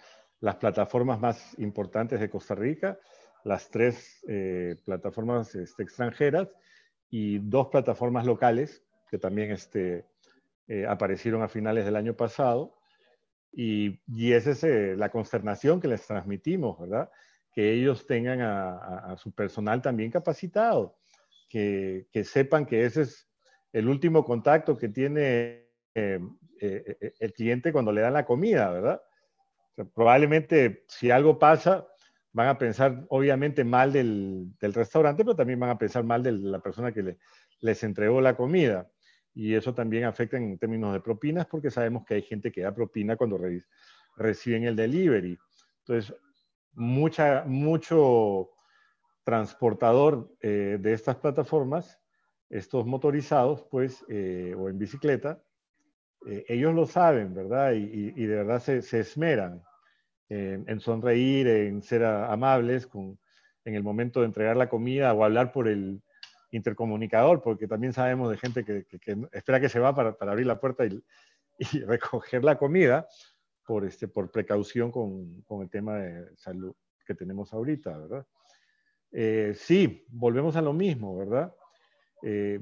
las 0.41 0.57
plataformas 0.57 1.19
más 1.19 1.59
importantes 1.59 2.21
de 2.21 2.29
Costa 2.29 2.55
Rica, 2.55 2.99
las 3.43 3.71
tres 3.71 4.23
eh, 4.29 4.77
plataformas 4.85 5.55
este, 5.55 5.83
extranjeras 5.83 6.49
y 7.09 7.39
dos 7.39 7.69
plataformas 7.69 8.27
locales 8.27 8.85
que 9.11 9.17
también 9.17 9.51
este, 9.51 10.05
eh, 10.69 10.87
aparecieron 10.87 11.41
a 11.41 11.49
finales 11.49 11.87
del 11.87 11.97
año 11.97 12.15
pasado. 12.15 12.77
Y, 13.51 14.01
y 14.07 14.33
esa 14.33 14.51
es 14.51 14.99
la 14.99 15.09
consternación 15.09 15.81
que 15.81 15.89
les 15.89 16.07
transmitimos, 16.07 16.79
¿verdad? 16.79 17.11
que 17.51 17.73
ellos 17.73 18.07
tengan 18.07 18.43
a, 18.43 19.17
su 19.17 19.33
personal 19.33 19.81
también 19.81 20.11
capacitado, 20.11 20.99
que, 21.49 22.07
sepan 22.25 22.67
que 22.67 22.85
ese 22.85 23.03
es 23.03 23.29
el 23.73 23.89
último 23.89 24.23
contacto 24.23 24.77
que 24.77 24.91
tiene 24.91 25.70
eh, 25.95 26.21
eh, 26.61 26.97
eh, 27.01 27.15
el 27.19 27.33
cliente 27.33 27.73
cuando 27.73 27.93
le 27.93 28.01
dan 28.01 28.15
la 28.15 28.25
comida, 28.25 28.71
¿verdad? 28.71 29.03
probablemente 29.95 30.85
si 30.89 31.11
algo 31.11 31.39
pasa, 31.39 31.87
van 32.33 32.49
a 32.49 32.59
pensar 32.59 33.05
obviamente 33.09 33.65
mal 33.65 33.93
del, 33.93 34.53
restaurante, 34.61 35.25
pero 35.25 35.37
también 35.37 35.59
van 35.59 35.71
a 35.71 35.79
pensar 35.79 36.05
mal 36.05 36.23
de 36.23 36.33
la 36.33 36.61
persona 36.61 36.93
que 36.93 37.17
les 37.61 37.83
entregó 37.83 38.21
la 38.21 38.37
comida. 38.37 38.91
Y 39.33 39.55
eso 39.55 39.75
también 39.75 40.05
afecta 40.05 40.37
en 40.37 40.59
términos 40.59 40.93
de 40.93 41.01
propinas, 41.01 41.47
porque 41.47 41.71
sabemos 41.71 42.05
que 42.05 42.15
hay 42.15 42.23
gente 42.23 42.51
que 42.51 42.63
da 42.63 42.75
propina 42.75 43.17
cuando 43.17 43.39
reciben 44.17 44.65
el 44.65 44.77
delivery. 44.77 45.39
Entonces, 45.79 46.15
mucha, 46.73 47.45
mucho 47.47 48.51
transportador 49.25 50.35
eh, 50.41 50.79
de 50.81 50.93
estas 50.93 51.17
plataformas, 51.17 52.01
estos 52.49 52.87
motorizados, 52.87 53.65
pues, 53.71 54.05
eh, 54.09 54.55
o 54.59 54.69
en 54.69 54.79
bicicleta, 54.79 55.43
eh, 56.27 56.45
ellos 56.49 56.75
lo 56.75 56.87
saben, 56.87 57.35
¿verdad? 57.35 57.73
Y, 57.73 58.11
de 58.13 58.35
verdad 58.37 58.61
se, 58.61 58.79
esmeran 58.79 59.63
en 60.29 60.79
sonreír, 60.79 61.49
en 61.49 61.83
ser 61.83 62.05
amables 62.05 62.87
con, 62.87 63.19
en 63.65 63.75
el 63.75 63.83
momento 63.83 64.21
de 64.21 64.27
entregar 64.27 64.57
la 64.57 64.69
comida 64.69 65.13
o 65.13 65.25
hablar 65.25 65.51
por 65.51 65.67
el 65.67 66.01
intercomunicador, 66.53 67.43
porque 67.43 67.67
también 67.67 67.93
sabemos 67.93 68.31
de 68.31 68.39
gente 68.39 68.65
que, 68.65 68.87
espera 69.33 69.61
que 69.61 69.69
se 69.69 69.81
va 69.81 69.95
para, 69.95 70.17
abrir 70.21 70.47
la 70.47 70.61
puerta 70.61 70.87
y, 70.87 71.03
y 71.59 71.81
recoger 71.85 72.45
la 72.45 72.57
comida 72.57 73.09
por, 73.67 73.85
este, 73.85 74.09
por 74.09 74.31
precaución 74.31 74.91
con, 74.91 75.43
con 75.43 75.63
el 75.63 75.71
tema 75.71 75.99
de 75.99 76.37
salud 76.37 76.75
que 77.05 77.15
tenemos 77.15 77.53
ahorita, 77.53 77.97
¿verdad? 77.99 78.27
Eh, 79.13 79.53
sí, 79.57 80.05
volvemos 80.09 80.57
a 80.57 80.63
lo 80.63 80.73
mismo, 80.73 81.17
¿verdad? 81.17 81.53
Eh, 82.23 82.61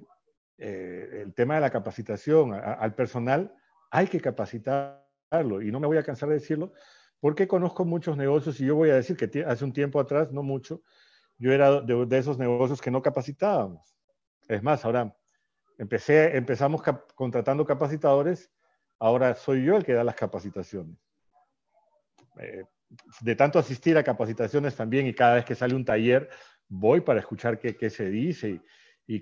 eh, 0.59 1.23
el 1.23 1.35
tema 1.35 1.55
de 1.55 1.61
la 1.61 1.71
capacitación 1.71 2.53
al 2.53 2.95
personal, 2.95 3.55
hay 3.91 4.07
que 4.07 4.21
capacitarlo 4.21 5.63
y 5.63 5.71
no 5.71 5.81
me 5.81 5.87
voy 5.87 5.99
a 5.99 6.03
cansar 6.03 6.29
de 6.29 6.37
decirlo 6.37 6.73
porque 7.21 7.49
conozco 7.49 7.85
muchos 7.85 8.17
negocios 8.17 8.61
y 8.61 8.67
yo 8.67 8.77
voy 8.77 8.91
a 8.91 8.95
decir 8.95 9.17
que 9.17 9.45
hace 9.45 9.65
un 9.65 9.73
tiempo 9.73 9.99
atrás, 9.99 10.31
no 10.31 10.43
mucho, 10.43 10.83
yo 11.39 11.53
era 11.53 11.81
de, 11.81 12.19
esos 12.19 12.39
negocios 12.39 12.81
que 12.81 12.91
no 12.91 13.03
capacitábamos. 13.03 13.97
Es 14.47 14.63
más, 14.63 14.85
ahora 14.85 15.17
empecé, 15.79 16.37
empezamos 16.37 16.83
contratando 17.15 17.65
capacitadores 17.65 18.51
Ahora 18.99 19.35
soy 19.35 19.65
yo 19.65 19.77
el 19.77 19.85
que 19.85 19.93
da 19.93 20.03
las 20.03 20.17
capacitaciones. 20.17 20.97
Eh, 22.41 22.65
de 23.21 23.37
tanto 23.37 23.59
asistir 23.59 23.97
a 23.99 24.03
capacitaciones 24.03 24.75
también 24.75 25.07
y 25.07 25.15
cada 25.15 25.37
vez 25.37 25.45
que 25.45 25.55
sale 25.55 25.75
un 25.75 25.85
taller 25.85 26.29
voy 26.69 27.01
para 27.01 27.21
escuchar 27.21 27.59
qué, 27.59 27.91
se 27.91 28.11
dice 28.11 28.61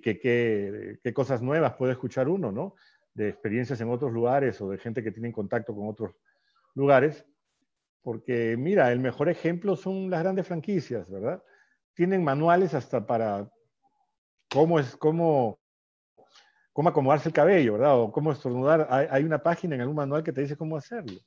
qué, 0.01 0.19
qué, 0.19 1.13
cosas 1.15 1.43
nuevas 1.43 1.75
puede 1.75 1.93
escuchar 1.93 2.29
uno, 2.29 2.51
¿no? 2.51 2.75
De 3.15 3.29
experiencias 3.29 3.81
en 3.81 3.91
otros 3.91 4.13
lugares 4.13 4.61
o 4.61 4.71
de 4.71 4.79
gente 4.79 5.03
que 5.03 5.13
tiene 5.13 5.33
contacto 5.33 5.75
con 5.75 5.89
otros 5.89 6.15
lugares. 6.75 7.25
Porque 8.03 8.57
mira, 8.57 8.93
el 8.93 9.01
mejor 9.01 9.29
ejemplo 9.29 9.77
son 9.77 10.11
las 10.11 10.23
grandes 10.23 10.47
franquicias, 10.47 11.11
¿verdad? 11.11 11.43
Tienen 11.95 12.23
manuales 12.23 12.75
hasta 12.75 13.07
para 13.07 13.51
cómo 14.49 14.79
es, 14.79 14.97
cómo 14.97 15.59
cómo 16.77 16.91
acomodarse 16.91 17.31
el 17.31 17.35
cabello, 17.35 17.73
¿verdad? 17.73 17.99
O 17.99 18.13
cómo 18.13 18.33
estornudar. 18.33 18.87
Hay, 18.91 19.25
una 19.25 19.43
página 19.43 19.75
en 19.75 19.81
algún 19.81 19.97
manual 19.97 20.23
que 20.23 20.31
te 20.31 20.43
dice 20.43 20.59
cómo 20.59 20.77
hacerlo. 20.77 21.19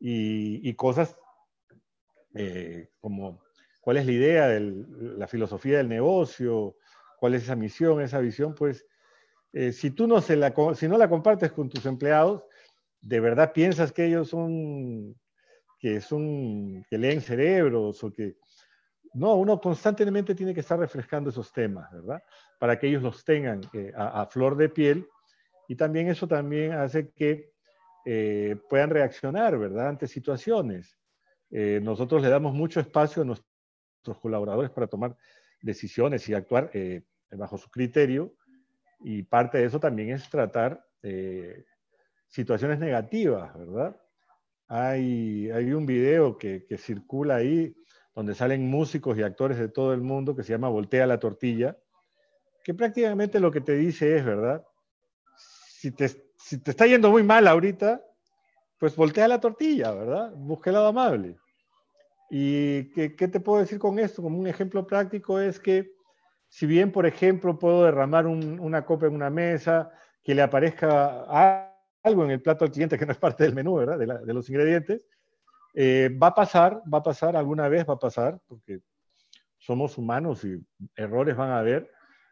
Y, 0.00 0.72
cosas 0.72 1.18
eh, 2.34 2.88
como 2.98 3.42
cuál 3.82 3.98
es 3.98 4.06
la 4.06 4.12
idea, 4.12 4.48
de 4.48 4.60
la 5.18 5.28
filosofía 5.28 5.76
del 5.76 5.90
negocio, 5.90 6.76
cuál 7.24 7.32
es 7.36 7.44
esa 7.44 7.56
misión, 7.56 8.02
esa 8.02 8.18
visión, 8.18 8.54
pues 8.54 8.86
eh, 9.54 9.72
si 9.72 9.90
tú 9.90 10.06
no, 10.06 10.20
se 10.20 10.36
la, 10.36 10.52
si 10.74 10.86
no 10.86 10.98
la 10.98 11.08
compartes 11.08 11.52
con 11.52 11.70
tus 11.70 11.86
empleados, 11.86 12.46
de 13.00 13.18
verdad 13.18 13.54
piensas 13.54 13.92
que 13.92 14.04
ellos 14.04 14.28
son, 14.28 15.18
que 15.78 16.02
son, 16.02 16.84
que 16.84 16.98
leen 16.98 17.22
cerebros 17.22 18.04
o 18.04 18.12
que, 18.12 18.36
no, 19.14 19.36
uno 19.36 19.58
constantemente 19.58 20.34
tiene 20.34 20.52
que 20.52 20.60
estar 20.60 20.78
refrescando 20.78 21.30
esos 21.30 21.50
temas, 21.50 21.90
¿verdad? 21.92 22.22
Para 22.60 22.78
que 22.78 22.88
ellos 22.88 23.02
los 23.02 23.24
tengan 23.24 23.62
eh, 23.72 23.90
a, 23.96 24.26
flor 24.26 24.54
de 24.54 24.68
piel 24.68 25.08
y 25.66 25.76
también 25.76 26.08
eso 26.08 26.28
también 26.28 26.72
hace 26.72 27.10
que 27.12 27.54
eh, 28.04 28.54
puedan 28.68 28.90
reaccionar, 28.90 29.56
¿verdad? 29.56 29.88
Ante 29.88 30.06
situaciones. 30.08 30.98
Nosotros 31.50 32.20
le 32.20 32.28
damos 32.28 32.52
mucho 32.52 32.80
espacio 32.80 33.22
a 33.22 33.24
nuestros 33.24 34.18
colaboradores 34.20 34.70
para 34.70 34.88
tomar 34.88 35.16
decisiones 35.62 36.28
y 36.28 36.34
actuar 36.34 36.70
bajo 37.30 37.58
su 37.58 37.70
criterio 37.70 38.34
y 39.00 39.22
parte 39.22 39.58
de 39.58 39.64
eso 39.64 39.80
también 39.80 40.10
es 40.10 40.28
tratar 40.30 40.86
situaciones 42.28 42.78
negativas, 42.78 43.56
¿verdad? 43.58 44.00
hay, 44.68 45.50
hay 45.50 45.72
un 45.72 45.86
video 45.86 46.38
que, 46.38 46.64
que 46.66 46.78
circula 46.78 47.36
ahí 47.36 47.76
donde 48.14 48.34
salen 48.34 48.68
músicos 48.68 49.18
y 49.18 49.22
actores 49.22 49.58
de 49.58 49.68
todo 49.68 49.92
el 49.92 50.00
mundo 50.00 50.34
que 50.34 50.42
se 50.42 50.52
llama 50.52 50.68
Voltea 50.68 51.06
la 51.06 51.18
tortilla, 51.18 51.76
que 52.62 52.74
prácticamente 52.74 53.40
lo 53.40 53.50
que 53.50 53.60
te 53.60 53.74
dice 53.74 54.16
es, 54.16 54.24
¿verdad? 54.24 54.64
Si 55.36 55.90
te, 55.90 56.08
si 56.08 56.58
te 56.58 56.70
está 56.70 56.86
yendo 56.86 57.10
muy 57.10 57.22
mal 57.22 57.46
ahorita, 57.46 58.02
pues 58.78 58.96
voltea 58.96 59.28
la 59.28 59.40
tortilla, 59.40 59.92
¿verdad? 59.92 60.32
Busque 60.34 60.70
el 60.70 60.74
lado 60.74 60.88
amable. 60.88 61.36
¿Y 62.30 62.90
qué, 62.92 63.14
qué, 63.16 63.28
te 63.28 63.40
puedo 63.40 63.60
decir 63.60 63.78
con 63.78 63.98
esto? 63.98 64.22
Como 64.22 64.38
un 64.38 64.46
ejemplo 64.46 64.86
práctico 64.86 65.40
es 65.40 65.60
que 65.60 65.93
si 66.54 66.66
bien, 66.66 66.92
por 66.92 67.04
ejemplo, 67.04 67.58
puedo 67.58 67.84
derramar 67.84 68.28
un, 68.28 68.60
una 68.60 68.84
copa 68.86 69.06
en 69.06 69.14
una 69.16 69.28
mesa, 69.28 69.90
que 70.22 70.36
le 70.36 70.42
aparezca 70.42 71.24
algo 72.00 72.24
en 72.24 72.30
el 72.30 72.40
plato 72.40 72.64
al 72.64 72.70
cliente 72.70 72.96
que 72.96 73.04
no 73.04 73.10
es 73.10 73.18
parte 73.18 73.42
del 73.42 73.56
menú, 73.56 73.74
¿verdad? 73.74 73.98
De 74.24 74.32
los 74.32 74.48
ingredientes, 74.48 75.04
eh, 75.74 76.16
va 76.16 76.28
a 76.28 76.34
pasar, 76.36 76.80
va 76.82 76.98
a 76.98 77.02
pasar, 77.02 77.34
alguna 77.34 77.66
vez 77.68 77.84
va 77.88 77.94
a 77.94 77.98
pasar, 77.98 78.38
porque 78.46 78.78
somos 79.58 79.98
humanos 79.98 80.44
y 80.44 80.64
errores 80.94 81.34
van 81.34 81.50
a 81.50 81.58
haber, 81.58 81.90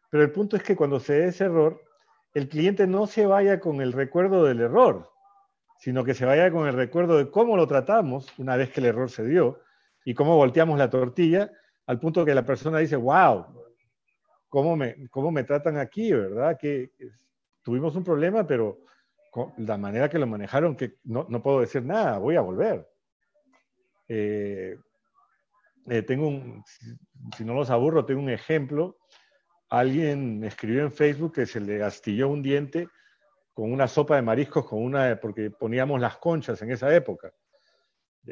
pero 0.08 0.22
el 0.22 0.30
punto 0.30 0.54
es 0.54 0.62
que 0.62 0.76
cuando 0.76 1.00
se 1.00 1.14
dé 1.14 1.26
ese 1.26 1.46
error, 1.46 1.82
el 2.32 2.48
cliente 2.48 2.86
no 2.86 3.08
se 3.08 3.26
vaya 3.26 3.58
con 3.58 3.80
el 3.80 3.92
recuerdo 3.92 4.44
del 4.44 4.60
error, 4.60 5.10
sino 5.80 6.04
que 6.04 6.14
se 6.14 6.26
vaya 6.26 6.48
con 6.52 6.68
el 6.68 6.74
recuerdo 6.74 7.18
de 7.18 7.28
cómo 7.28 7.56
lo 7.56 7.66
tratamos 7.66 8.28
una 8.38 8.54
vez 8.54 8.70
que 8.70 8.78
el 8.78 8.86
error 8.86 9.10
se 9.10 9.26
dio 9.26 9.58
y 10.04 10.14
cómo 10.14 10.36
volteamos 10.36 10.78
la 10.78 10.90
tortilla, 10.90 11.50
al 11.88 11.98
punto 11.98 12.24
que 12.24 12.36
la 12.36 12.46
persona 12.46 12.78
dice, 12.78 12.94
wow, 12.94 13.61
¿cómo 14.52 14.76
me, 14.76 15.08
cómo 15.08 15.30
me 15.30 15.44
tratan 15.44 15.78
aquí, 15.78 16.12
verdad? 16.12 16.58
Que 16.60 16.92
tuvimos 17.62 17.96
un 17.96 18.04
problema, 18.04 18.46
pero 18.46 18.84
la 19.56 19.78
manera 19.78 20.10
que 20.10 20.18
lo 20.18 20.26
manejaron, 20.26 20.76
que 20.76 20.98
no, 21.04 21.24
no 21.30 21.42
puedo 21.42 21.60
decir 21.60 21.82
nada, 21.82 22.18
voy 22.18 22.36
a 22.36 22.42
volver. 22.42 22.86
Eh, 24.08 24.76
eh, 25.88 26.02
tengo 26.02 26.28
un, 26.28 26.62
si 27.34 27.46
no 27.46 27.54
los 27.54 27.70
aburro, 27.70 28.04
tengo 28.04 28.20
un 28.20 28.28
ejemplo. 28.28 28.98
Alguien 29.70 30.44
escribió 30.44 30.82
en 30.82 30.92
Facebook 30.92 31.32
que 31.32 31.46
se 31.46 31.58
le 31.58 31.82
astilló 31.82 32.28
un 32.28 32.42
diente 32.42 32.88
con 33.54 33.72
una 33.72 33.88
sopa 33.88 34.16
de 34.16 34.22
mariscos, 34.22 34.66
con 34.66 34.82
una, 34.82 35.18
porque 35.18 35.50
poníamos 35.50 35.98
las 35.98 36.18
conchas 36.18 36.60
en 36.60 36.72
esa 36.72 36.94
época. 36.94 37.32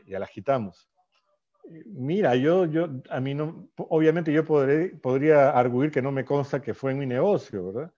Ya 0.04 0.18
las 0.18 0.28
quitamos. 0.28 0.90
Mira, 1.86 2.34
yo, 2.36 2.66
yo, 2.66 2.88
a 3.10 3.20
mí 3.20 3.34
no, 3.34 3.70
obviamente 3.76 4.32
yo 4.32 4.44
podré, 4.44 4.88
podría 4.88 5.50
arguir 5.50 5.90
que 5.90 6.02
no 6.02 6.10
me 6.10 6.24
consta 6.24 6.60
que 6.60 6.74
fue 6.74 6.92
en 6.92 6.98
mi 6.98 7.06
negocio, 7.06 7.72
¿verdad? 7.72 7.92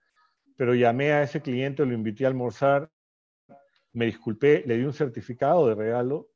Pero 0.55 0.75
llamé 0.75 1.11
a 1.11 1.23
ese 1.23 1.41
cliente, 1.41 1.85
lo 1.85 1.93
invité 1.93 2.25
a 2.25 2.27
almorzar, 2.27 2.89
me 3.93 4.05
disculpé, 4.05 4.63
le 4.65 4.77
di 4.77 4.83
un 4.83 4.93
certificado 4.93 5.67
de 5.67 5.75
regalo 5.75 6.29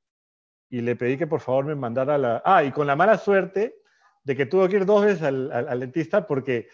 y 0.69 0.81
le 0.81 0.95
pedí 0.95 1.17
que 1.17 1.27
por 1.27 1.41
favor 1.41 1.65
me 1.65 1.75
mandara 1.75 2.17
la... 2.17 2.41
Ah, 2.43 2.63
y 2.63 2.71
con 2.71 2.87
la 2.87 2.95
mala 2.95 3.17
suerte 3.17 3.75
de 4.23 4.35
que 4.35 4.45
tuvo 4.45 4.67
que 4.67 4.77
ir 4.77 4.85
dos 4.85 5.05
veces 5.05 5.23
al, 5.23 5.51
al, 5.51 5.79
dentista 5.79 6.25
porque 6.25 6.67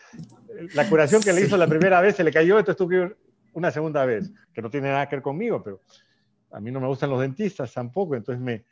la 0.73 0.89
curación 0.89 1.21
que 1.21 1.33
le 1.33 1.41
hizo 1.41 1.57
la 1.57 1.67
primera 1.67 2.01
vez 2.01 2.15
se 2.15 2.23
le 2.23 2.31
cayó, 2.31 2.57
entonces 2.57 2.77
tuvo 2.77 2.89
que 2.89 2.95
ir 2.95 3.17
una 3.53 3.69
segunda 3.69 4.05
vez, 4.05 4.31
que 4.53 4.61
no 4.61 4.69
tiene 4.69 4.89
nada 4.89 5.07
que 5.07 5.17
ver 5.17 5.23
conmigo, 5.23 5.61
pero 5.61 5.81
a 6.51 6.59
mí 6.59 6.71
no 6.71 6.79
me 6.79 6.87
gustan 6.87 7.09
los 7.09 7.21
dentistas 7.21 7.71
tampoco, 7.71 8.15
entonces 8.15 8.43
me, 8.43 8.65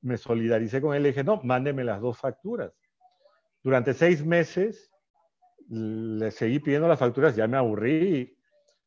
me 0.00 0.16
solidaricé 0.16 0.80
con 0.80 0.94
él 0.94 1.04
y 1.04 1.08
dije, 1.08 1.24
no, 1.24 1.40
mándeme 1.42 1.84
las 1.84 2.00
dos 2.00 2.18
facturas. 2.18 2.72
Durante 3.62 3.94
seis 3.94 4.24
meses 4.24 4.92
le 5.68 6.30
seguí 6.30 6.60
pidiendo 6.60 6.88
las 6.88 6.98
facturas, 6.98 7.36
ya 7.36 7.46
me 7.46 7.56
aburrí. 7.56 8.36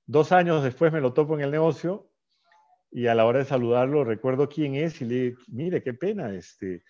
Dos 0.06 0.32
años 0.32 0.64
después 0.64 0.92
me 0.92 1.02
lo 1.02 1.14
topo 1.14 1.36
en 1.36 1.42
el 1.42 1.52
negocio 1.52 2.10
y 2.92 3.08
a 3.08 3.16
la 3.16 3.26
hora 3.26 3.40
de 3.40 3.46
saludarlo 3.46 4.04
recuerdo 4.04 4.50
quién 4.50 4.76
es 4.76 5.02
y 5.02 5.06
le 5.06 5.16
digo, 5.16 5.42
mire, 5.48 5.82
qué 5.82 5.94
pena, 5.94 6.34
este, 6.34 6.84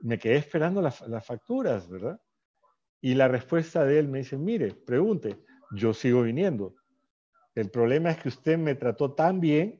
me 0.00 0.18
quedé 0.18 0.36
esperando 0.36 0.82
las, 0.82 1.00
las 1.08 1.24
facturas, 1.24 1.88
¿verdad? 1.88 2.20
Y 3.00 3.14
la 3.14 3.28
respuesta 3.28 3.84
de 3.84 3.98
él 3.98 4.08
me 4.08 4.18
dice, 4.18 4.36
mire, 4.36 4.74
pregunte, 4.74 5.38
yo 5.72 5.94
sigo 5.94 6.22
viniendo. 6.22 6.74
El 7.54 7.70
problema 7.70 8.10
es 8.10 8.18
que 8.18 8.28
usted 8.28 8.58
me 8.58 8.74
trató 8.74 9.14
tan 9.14 9.40
bien 9.40 9.79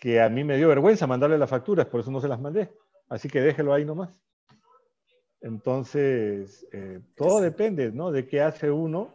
que 0.00 0.20
a 0.20 0.30
mí 0.30 0.42
me 0.42 0.56
dio 0.56 0.68
vergüenza 0.68 1.06
mandarle 1.06 1.36
las 1.36 1.50
facturas, 1.50 1.86
por 1.86 2.00
eso 2.00 2.10
no 2.10 2.20
se 2.20 2.26
las 2.26 2.40
mandé. 2.40 2.72
Así 3.08 3.28
que 3.28 3.40
déjelo 3.40 3.74
ahí 3.74 3.84
nomás. 3.84 4.08
Entonces, 5.42 6.66
eh, 6.72 7.00
todo 7.14 7.40
depende, 7.40 7.92
¿no? 7.92 8.10
De 8.10 8.26
qué 8.26 8.40
hace 8.40 8.70
uno, 8.70 9.14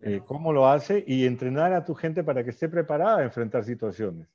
eh, 0.00 0.22
cómo 0.24 0.52
lo 0.52 0.68
hace 0.68 1.04
y 1.06 1.26
entrenar 1.26 1.72
a 1.72 1.84
tu 1.84 1.94
gente 1.94 2.22
para 2.22 2.44
que 2.44 2.50
esté 2.50 2.68
preparada 2.68 3.18
a 3.18 3.24
enfrentar 3.24 3.64
situaciones. 3.64 4.28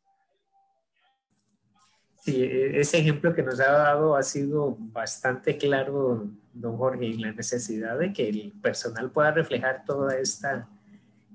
Sí, 2.21 2.43
e, 2.43 2.81
ese 2.81 2.97
ejemplo 2.97 3.33
que 3.33 3.43
nos 3.43 3.57
ha 3.61 3.71
dado 3.71 4.17
ha 4.17 4.23
sido 4.23 4.75
bastante 4.77 5.57
claro, 5.57 6.29
don 6.53 6.75
Jorge, 6.75 7.05
y 7.05 7.17
la 7.17 7.31
necesidad 7.31 7.97
de 7.97 8.11
que 8.11 8.27
el 8.27 8.53
personal 8.61 9.09
pueda 9.09 9.31
reflejar 9.31 9.85
todos 9.85 10.13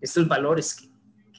estos 0.00 0.28
valores 0.28 0.74
que, 0.74 0.91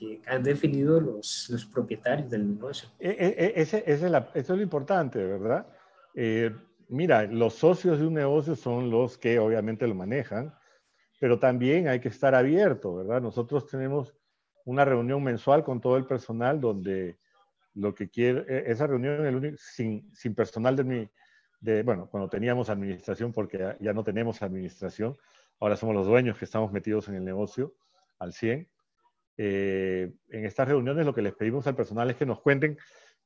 que, 0.03 0.21
han 0.29 0.43
definido 0.43 0.99
los, 0.99 1.49
los, 1.49 1.65
propietarios 1.65 2.29
del 2.29 2.55
negocio. 2.55 2.89
E, 2.99 3.09
e, 3.09 3.61
ese, 3.61 3.83
ese 3.85 4.05
es 4.05 4.11
la, 4.11 4.29
eso 4.33 4.53
es 4.53 4.57
lo 4.57 4.63
importante, 4.63 5.23
¿verdad? 5.23 5.67
Eh, 6.15 6.51
mira, 6.89 7.23
los 7.23 7.55
socios 7.55 7.99
de 7.99 8.07
un 8.07 8.13
negocio 8.13 8.55
son 8.55 8.89
los 8.89 9.17
que 9.17 9.39
obviamente 9.39 9.87
lo 9.87 9.95
manejan, 9.95 10.53
pero 11.19 11.39
también 11.39 11.87
hay 11.87 11.99
que 11.99 12.09
estar 12.09 12.35
abierto, 12.35 12.95
¿verdad? 12.95 13.21
Nosotros 13.21 13.67
tenemos 13.67 14.13
una 14.65 14.85
reunión 14.85 15.23
mensual 15.23 15.63
con 15.63 15.81
todo 15.81 15.97
el 15.97 16.05
personal 16.05 16.59
donde 16.59 17.17
lo 17.75 17.93
que 17.95 18.09
quiere, 18.09 18.45
e, 18.47 18.71
esa 18.71 18.87
reunión 18.87 19.25
el 19.25 19.35
único, 19.35 19.57
sin, 19.57 20.13
sin, 20.13 20.35
personal 20.35 20.75
de 20.75 20.83
mi, 20.83 21.09
de, 21.59 21.83
bueno, 21.83 22.07
cuando 22.09 22.29
teníamos 22.29 22.69
administración, 22.69 23.31
porque 23.31 23.75
ya, 23.79 23.93
no 23.93 24.03
tenemos 24.03 24.41
administración, 24.41 25.17
ahora 25.59 25.75
somos 25.75 25.95
los 25.95 26.05
dueños 26.05 26.37
que 26.37 26.45
estamos 26.45 26.71
metidos 26.71 27.07
en 27.07 27.15
el 27.15 27.23
negocio 27.23 27.73
al 28.19 28.33
100. 28.33 28.67
Eh, 29.37 30.13
en 30.29 30.45
estas 30.45 30.67
reuniones 30.67 31.05
lo 31.05 31.13
que 31.13 31.21
les 31.21 31.33
pedimos 31.33 31.65
al 31.65 31.75
personal 31.75 32.09
es 32.09 32.17
que 32.17 32.25
nos 32.25 32.41
cuenten 32.41 32.77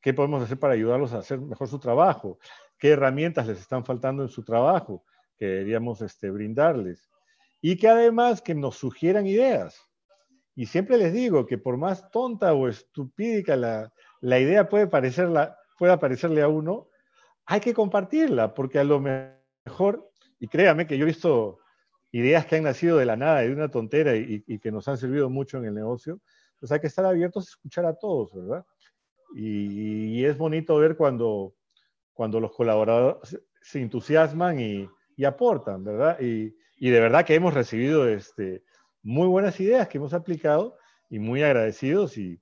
qué 0.02 0.14
podemos 0.14 0.42
hacer 0.42 0.58
para 0.58 0.74
ayudarlos 0.74 1.14
a 1.14 1.20
hacer 1.20 1.40
mejor 1.40 1.68
su 1.68 1.80
trabajo, 1.80 2.40
qué 2.78 2.92
herramientas 2.92 3.48
les 3.48 3.60
están 3.60 3.84
faltando 3.84 4.24
en 4.24 4.30
su 4.30 4.44
trabajo 4.44 5.04
que 5.38 5.46
deberíamos 5.46 6.02
este, 6.02 6.30
brindarles. 6.30 7.10
Y 7.62 7.78
que 7.78 7.88
además 7.88 8.42
que 8.42 8.56
nos 8.56 8.78
sugieran 8.78 9.28
ideas. 9.28 9.82
Y 10.56 10.68
siempre 10.68 10.98
les 10.98 11.14
digo 11.14 11.46
que 11.46 11.58
por 11.58 11.78
más 11.78 12.10
tonta 12.12 12.54
o 12.54 12.68
estupídica 12.68 13.56
la, 13.56 13.92
la 14.22 14.40
idea 14.40 14.70
puede, 14.70 14.88
parecerla, 14.88 15.58
puede 15.78 15.98
parecerle 15.98 16.42
a 16.42 16.48
uno, 16.48 16.88
hay 17.46 17.60
que 17.60 17.74
compartirla, 17.74 18.54
porque 18.54 18.80
a 18.80 18.84
lo 18.84 19.00
mejor, 19.00 20.12
y 20.40 20.48
créame 20.48 20.88
que 20.88 20.98
yo 20.98 21.04
he 21.04 21.08
visto 21.08 21.60
ideas 22.12 22.46
que 22.46 22.58
han 22.58 22.64
nacido 22.64 22.98
de 22.98 23.06
la 23.06 23.16
nada, 23.16 23.42
de 23.42 23.52
una 23.52 23.70
tontera 23.70 24.16
y, 24.16 24.44
y, 24.48 24.60
que 24.60 24.72
nos 24.72 24.88
han 24.88 24.98
servido 24.98 25.30
mucho 25.30 25.58
en 25.58 25.66
el 25.66 25.76
negocio, 25.76 26.20
pues 26.60 26.72
hay 26.72 26.80
que 26.80 26.88
estar 26.88 27.06
abiertos 27.06 27.48
a 27.48 27.52
escuchar 27.52 27.86
a 27.86 27.96
todos, 27.96 28.34
¿verdad? 28.34 28.66
Y, 29.36 30.20
y 30.20 30.26
es 30.26 30.38
bonito 30.38 30.78
ver 30.78 30.96
cuando, 30.96 31.54
cuando 32.14 32.40
los 32.40 32.52
colaboradores 32.52 33.40
se 33.62 33.82
entusiasman 33.82 34.60
y, 34.60 34.90
y 35.16 35.26
aportan, 35.26 35.84
¿verdad? 35.84 36.20
Y, 36.20 36.56
y, 36.78 36.90
de 36.90 37.00
verdad 37.00 37.26
que 37.26 37.36
hemos 37.36 37.54
recibido 37.54 38.08
este, 38.08 38.64
muy 39.04 39.28
buenas 39.28 39.60
ideas 39.60 39.88
que 39.88 39.98
hemos 39.98 40.14
aplicado 40.14 40.78
y 41.10 41.20
muy 41.20 41.44
agradecidos 41.44 42.18
y, 42.18 42.40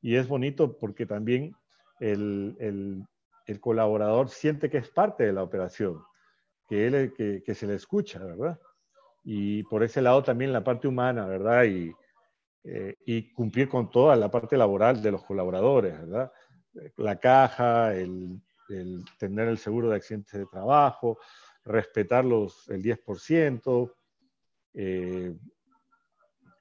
y 0.00 0.16
es 0.16 0.28
bonito 0.28 0.78
porque 0.78 1.06
también 1.06 1.54
el, 2.00 2.56
el, 2.60 3.04
el, 3.46 3.60
colaborador 3.60 4.28
siente 4.28 4.70
que 4.70 4.78
es 4.78 4.88
parte 4.88 5.24
de 5.24 5.32
la 5.32 5.42
operación, 5.42 6.00
que, 6.68 6.86
él, 6.86 7.12
que, 7.16 7.42
que, 7.44 7.54
se 7.54 7.66
le 7.66 7.74
escucha, 7.74 8.22
¿verdad? 8.24 8.58
Y 9.30 9.62
por 9.64 9.82
ese 9.82 10.00
lado 10.00 10.22
también 10.22 10.54
la 10.54 10.64
parte 10.64 10.88
humana, 10.88 11.26
¿verdad? 11.26 11.64
Y, 11.64 11.92
eh, 12.64 12.96
y 13.04 13.30
cumplir 13.34 13.68
con 13.68 13.90
toda 13.90 14.16
la 14.16 14.30
parte 14.30 14.56
laboral 14.56 15.02
de 15.02 15.10
los 15.10 15.22
colaboradores, 15.22 16.00
¿verdad? 16.00 16.32
La 16.96 17.20
caja, 17.20 17.94
el, 17.94 18.40
el 18.70 19.04
tener 19.18 19.48
el 19.48 19.58
seguro 19.58 19.90
de 19.90 19.96
accidentes 19.96 20.32
de 20.32 20.46
trabajo, 20.46 21.18
respetar 21.62 22.24
los, 22.24 22.70
el 22.70 22.80
10%, 22.82 23.94
eh, 24.72 25.36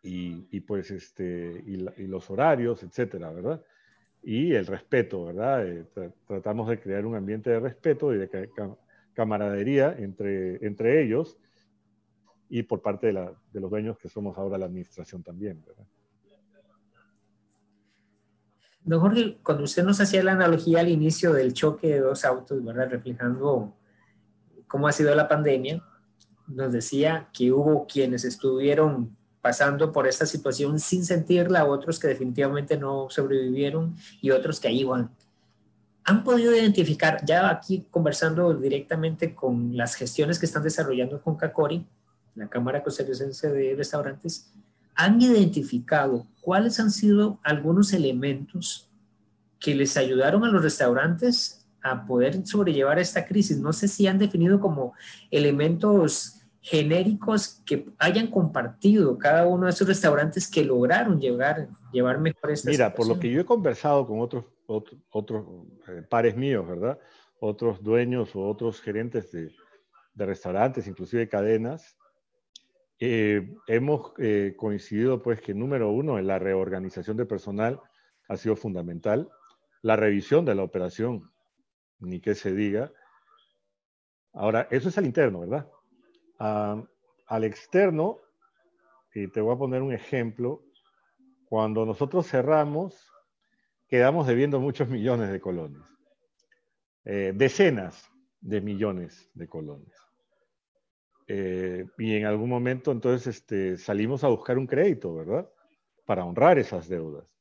y, 0.03 0.49
y 0.51 0.59
pues 0.59 0.91
este, 0.91 1.63
y, 1.65 1.75
y, 2.03 2.07
los 2.07 2.29
horarios, 2.29 2.83
etcétera, 2.83 3.31
¿verdad? 3.31 3.63
Y 4.21 4.53
el 4.53 4.65
respeto, 4.65 5.23
¿verdad? 5.23 5.65
Eh, 5.65 5.85
tra 5.93 6.11
tratamos 6.27 6.67
de 6.67 6.81
crear 6.81 7.05
un 7.05 7.15
ambiente 7.15 7.49
de 7.49 7.61
respeto 7.61 8.13
y 8.13 8.17
de 8.17 8.29
ca 8.29 8.75
camaradería 9.13 9.95
entre, 9.97 10.57
entre 10.65 11.01
ellos 11.01 11.39
y 12.49 12.63
por 12.63 12.81
parte 12.81 13.07
de, 13.07 13.13
la, 13.13 13.31
de, 13.51 13.59
los 13.59 13.69
dueños 13.69 13.97
que 13.97 14.09
somos 14.09 14.37
ahora 14.37 14.57
la 14.57 14.65
administración 14.65 15.23
también, 15.23 15.63
¿verdad? 15.65 15.85
Don 18.83 19.01
Jorge, 19.01 19.37
cuando 19.43 19.65
usted 19.65 19.83
nos 19.83 19.99
hacía 19.99 20.23
la 20.23 20.31
analogía 20.31 20.79
al 20.79 20.87
inicio 20.87 21.33
del 21.33 21.53
choque 21.53 21.87
de 21.87 21.99
dos 21.99 22.23
autos, 22.23 22.63
¿verdad? 22.63 22.89
Reflejando 22.89 23.75
cómo 24.65 24.87
ha 24.87 24.93
sido 24.93 25.13
la 25.13 25.27
pandemia, 25.27 25.83
nos 26.47 26.71
decía 26.71 27.27
que 27.33 27.51
hubo 27.51 27.85
quienes 27.85 28.23
estuvieron 28.23 29.17
pasando 29.41 29.91
por 29.91 30.07
esta 30.07 30.25
situación 30.25 30.79
sin 30.79 31.05
sentirla, 31.05 31.65
otros 31.65 31.99
que 31.99 32.07
definitivamente 32.07 32.77
no 32.77 33.07
sobrevivieron 33.09 33.95
y 34.21 34.31
otros 34.31 34.59
que 34.59 34.69
ahí 34.69 34.83
van. 34.83 35.11
han 36.05 36.23
podido 36.23 36.55
identificar, 36.55 37.25
ya 37.25 37.49
aquí 37.49 37.85
conversando 37.91 38.53
directamente 38.53 39.35
con 39.35 39.75
las 39.75 39.95
gestiones 39.95 40.39
que 40.39 40.45
están 40.45 40.63
desarrollando 40.63 41.21
con 41.21 41.35
CACORI, 41.35 41.85
la 42.37 42.47
Cámara 42.47 42.83
Costarricense 42.83 43.51
de 43.51 43.75
Restaurantes, 43.75 44.51
han 44.95 45.21
identificado 45.21 46.25
cuáles 46.41 46.79
han 46.79 46.91
sido 46.91 47.39
algunos 47.43 47.93
elementos 47.93 48.89
que 49.59 49.75
les 49.75 49.97
ayudaron 49.97 50.43
a 50.43 50.49
los 50.49 50.63
restaurantes 50.63 51.65
a 51.81 52.05
poder 52.05 52.45
sobrellevar 52.45 52.99
esta 52.99 53.25
crisis. 53.25 53.57
No 53.59 53.73
sé 53.73 53.87
si 53.87 54.07
han 54.07 54.17
definido 54.17 54.59
como 54.59 54.93
elementos 55.31 56.41
genéricos 56.61 57.61
que 57.65 57.87
hayan 57.97 58.27
compartido 58.27 59.17
cada 59.17 59.45
uno 59.47 59.65
de 59.65 59.71
esos 59.71 59.87
restaurantes 59.87 60.49
que 60.49 60.65
lograron 60.65 61.19
llevar, 61.19 61.69
llevar 61.91 62.19
mejor 62.19 62.51
esta 62.51 62.69
Mira, 62.69 62.93
por 62.93 63.07
lo 63.07 63.19
que 63.19 63.31
yo 63.31 63.41
he 63.41 63.45
conversado 63.45 64.05
con 64.05 64.19
otros 64.19 64.45
otros 64.67 65.45
eh, 65.87 66.03
pares 66.07 66.35
míos, 66.35 66.67
¿verdad? 66.67 66.99
Otros 67.39 67.81
dueños 67.81 68.35
o 68.35 68.41
otros 68.47 68.81
gerentes 68.81 69.31
de, 69.31 69.53
restaurantes, 70.15 70.87
inclusive 70.87 71.29
cadenas, 71.29 71.95
eh, 72.99 73.55
hemos 73.67 74.13
eh, 74.17 74.55
coincidido 74.57 75.21
pues 75.21 75.41
que 75.41 75.53
número 75.53 75.91
uno, 75.91 76.19
la 76.19 76.39
reorganización 76.39 77.17
de 77.17 77.25
personal 77.25 77.81
ha 78.27 78.37
sido 78.37 78.55
fundamental, 78.55 79.29
la 79.81 79.95
revisión 79.95 80.45
de 80.45 80.55
la 80.55 80.63
operación, 80.63 81.31
ni 81.99 82.19
que 82.19 82.35
se 82.35 82.53
diga. 82.53 82.91
Ahora, 84.33 84.67
eso 84.71 84.89
es 84.89 84.97
al 84.97 85.05
interno, 85.05 85.39
¿verdad? 85.41 85.67
al 86.39 87.43
externo, 87.43 88.19
y 89.13 89.27
te 89.27 89.41
voy 89.41 89.55
a 89.55 89.57
poner 89.57 89.81
un 89.81 89.91
ejemplo, 89.91 90.63
cuando 91.45 91.85
nosotros 91.85 92.27
cerramos, 92.27 93.11
quedamos 93.87 94.27
debiendo 94.27 94.59
muchos 94.59 94.89
millones 94.89 95.31
de 95.31 95.39
colones, 95.39 95.81
eh, 97.05 97.33
decenas 97.35 98.11
de 98.41 98.61
millones 98.61 99.29
de 99.33 99.47
colones. 99.47 100.06
Eh, 101.27 101.85
y 101.97 102.15
en 102.15 102.25
algún 102.25 102.49
momento 102.49 102.91
entonces 102.91 103.35
este, 103.35 103.77
salimos 103.77 104.23
a 104.23 104.29
buscar 104.29 104.57
un 104.57 104.67
crédito, 104.67 105.13
¿verdad? 105.13 105.49
Para 106.05 106.23
honrar 106.23 106.57
esas 106.57 106.87
deudas. 106.87 107.35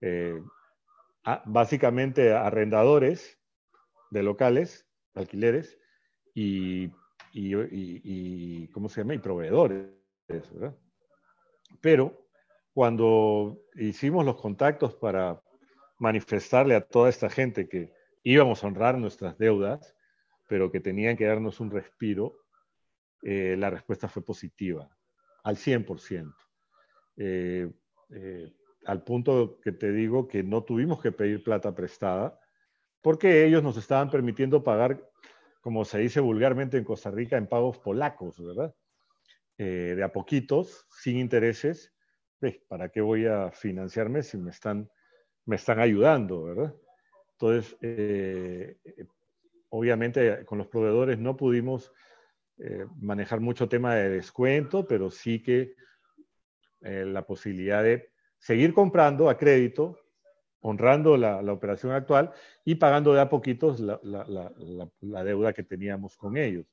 Eh, 0.00 0.40
básicamente 1.46 2.32
arrendadores 2.32 3.38
de 4.10 4.22
locales, 4.22 4.86
alquileres, 5.14 5.78
y, 6.34 6.84
y, 7.32 7.54
y, 7.62 8.68
¿cómo 8.68 8.88
se 8.88 9.00
llama? 9.00 9.14
Y 9.14 9.18
proveedores, 9.18 9.90
¿verdad? 10.28 10.76
Pero 11.80 12.28
cuando 12.72 13.60
hicimos 13.74 14.24
los 14.24 14.40
contactos 14.40 14.94
para 14.94 15.40
manifestarle 15.98 16.74
a 16.74 16.80
toda 16.86 17.08
esta 17.08 17.30
gente 17.30 17.68
que 17.68 17.92
íbamos 18.22 18.62
a 18.62 18.66
honrar 18.66 18.98
nuestras 18.98 19.38
deudas, 19.38 19.94
pero 20.48 20.70
que 20.70 20.80
tenían 20.80 21.16
que 21.16 21.24
darnos 21.24 21.60
un 21.60 21.70
respiro, 21.70 22.43
eh, 23.24 23.56
la 23.58 23.70
respuesta 23.70 24.08
fue 24.08 24.24
positiva, 24.24 24.88
al 25.42 25.56
100%. 25.56 26.34
Eh, 27.16 27.70
eh, 28.10 28.52
al 28.86 29.02
punto 29.02 29.58
que 29.60 29.72
te 29.72 29.90
digo 29.92 30.28
que 30.28 30.42
no 30.42 30.62
tuvimos 30.62 31.00
que 31.00 31.10
pedir 31.10 31.42
plata 31.42 31.74
prestada, 31.74 32.38
porque 33.00 33.46
ellos 33.46 33.62
nos 33.62 33.76
estaban 33.76 34.10
permitiendo 34.10 34.62
pagar, 34.62 35.10
como 35.60 35.84
se 35.84 35.98
dice 35.98 36.20
vulgarmente 36.20 36.76
en 36.76 36.84
Costa 36.84 37.10
Rica, 37.10 37.36
en 37.36 37.48
pagos 37.48 37.78
polacos, 37.78 38.42
¿verdad? 38.42 38.74
de 39.56 40.02
a 40.02 40.12
poquitos, 40.12 40.86
sin 40.90 41.16
intereses. 41.16 41.92
¿Para 42.68 42.90
qué 42.90 43.00
voy 43.00 43.24
a 43.26 43.50
financiarme 43.52 44.22
si 44.22 44.36
me 44.36 44.50
están 44.50 44.90
me 45.46 45.56
están 45.56 45.78
ayudando, 45.80 46.44
¿verdad? 46.44 46.74
Entonces, 47.32 47.76
eh, 47.80 48.76
obviamente 49.68 50.44
con 50.44 50.58
los 50.58 50.68
proveedores 50.68 51.18
no 51.18 51.36
pudimos 51.36 51.92
eh, 52.58 52.86
manejar 53.00 53.40
mucho 53.40 53.68
tema 53.68 53.94
de 53.94 54.10
descuento, 54.10 54.86
pero 54.86 55.10
sí 55.10 55.42
que 55.42 55.74
eh, 56.80 57.04
la 57.04 57.26
posibilidad 57.26 57.82
de 57.82 58.12
seguir 58.38 58.72
comprando 58.74 59.28
a 59.28 59.36
crédito, 59.36 59.98
honrando 60.60 61.16
la, 61.16 61.40
operación 61.52 61.92
actual 61.92 62.32
y 62.64 62.76
pagando 62.76 63.12
de 63.12 63.20
a 63.20 63.28
poquitos 63.28 63.80
la, 63.80 65.22
deuda 65.24 65.52
que 65.52 65.62
teníamos 65.62 66.16
con 66.16 66.36
ellos. 66.36 66.66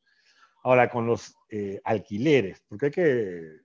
Ahora, 0.64 0.90
con 0.90 1.08
los 1.08 1.36
alquileres, 1.84 2.62
porque 2.70 2.86
hay 2.86 2.92
que 2.92 3.62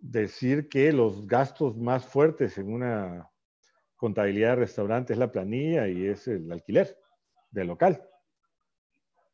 decir 0.00 0.68
que 0.68 0.92
los 0.92 1.26
gastos 1.26 1.76
más 1.76 2.06
fuertes 2.06 2.58
en 2.58 2.72
una 2.72 3.30
contabilidad 3.96 4.50
de 4.50 4.56
restaurante 4.56 5.12
es 5.12 5.18
la 5.18 5.30
planilla 5.30 5.86
y 5.86 6.06
es 6.06 6.26
el 6.26 6.50
alquiler 6.50 6.96
del 7.50 7.68
local. 7.68 8.09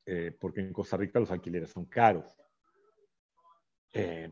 Eh, 0.06 0.36
porque 0.40 0.60
en 0.60 0.72
Costa 0.72 0.96
Rica 0.96 1.18
los 1.18 1.30
alquileres 1.30 1.70
son 1.70 1.84
caros. 1.86 2.24
Eh, 3.92 4.30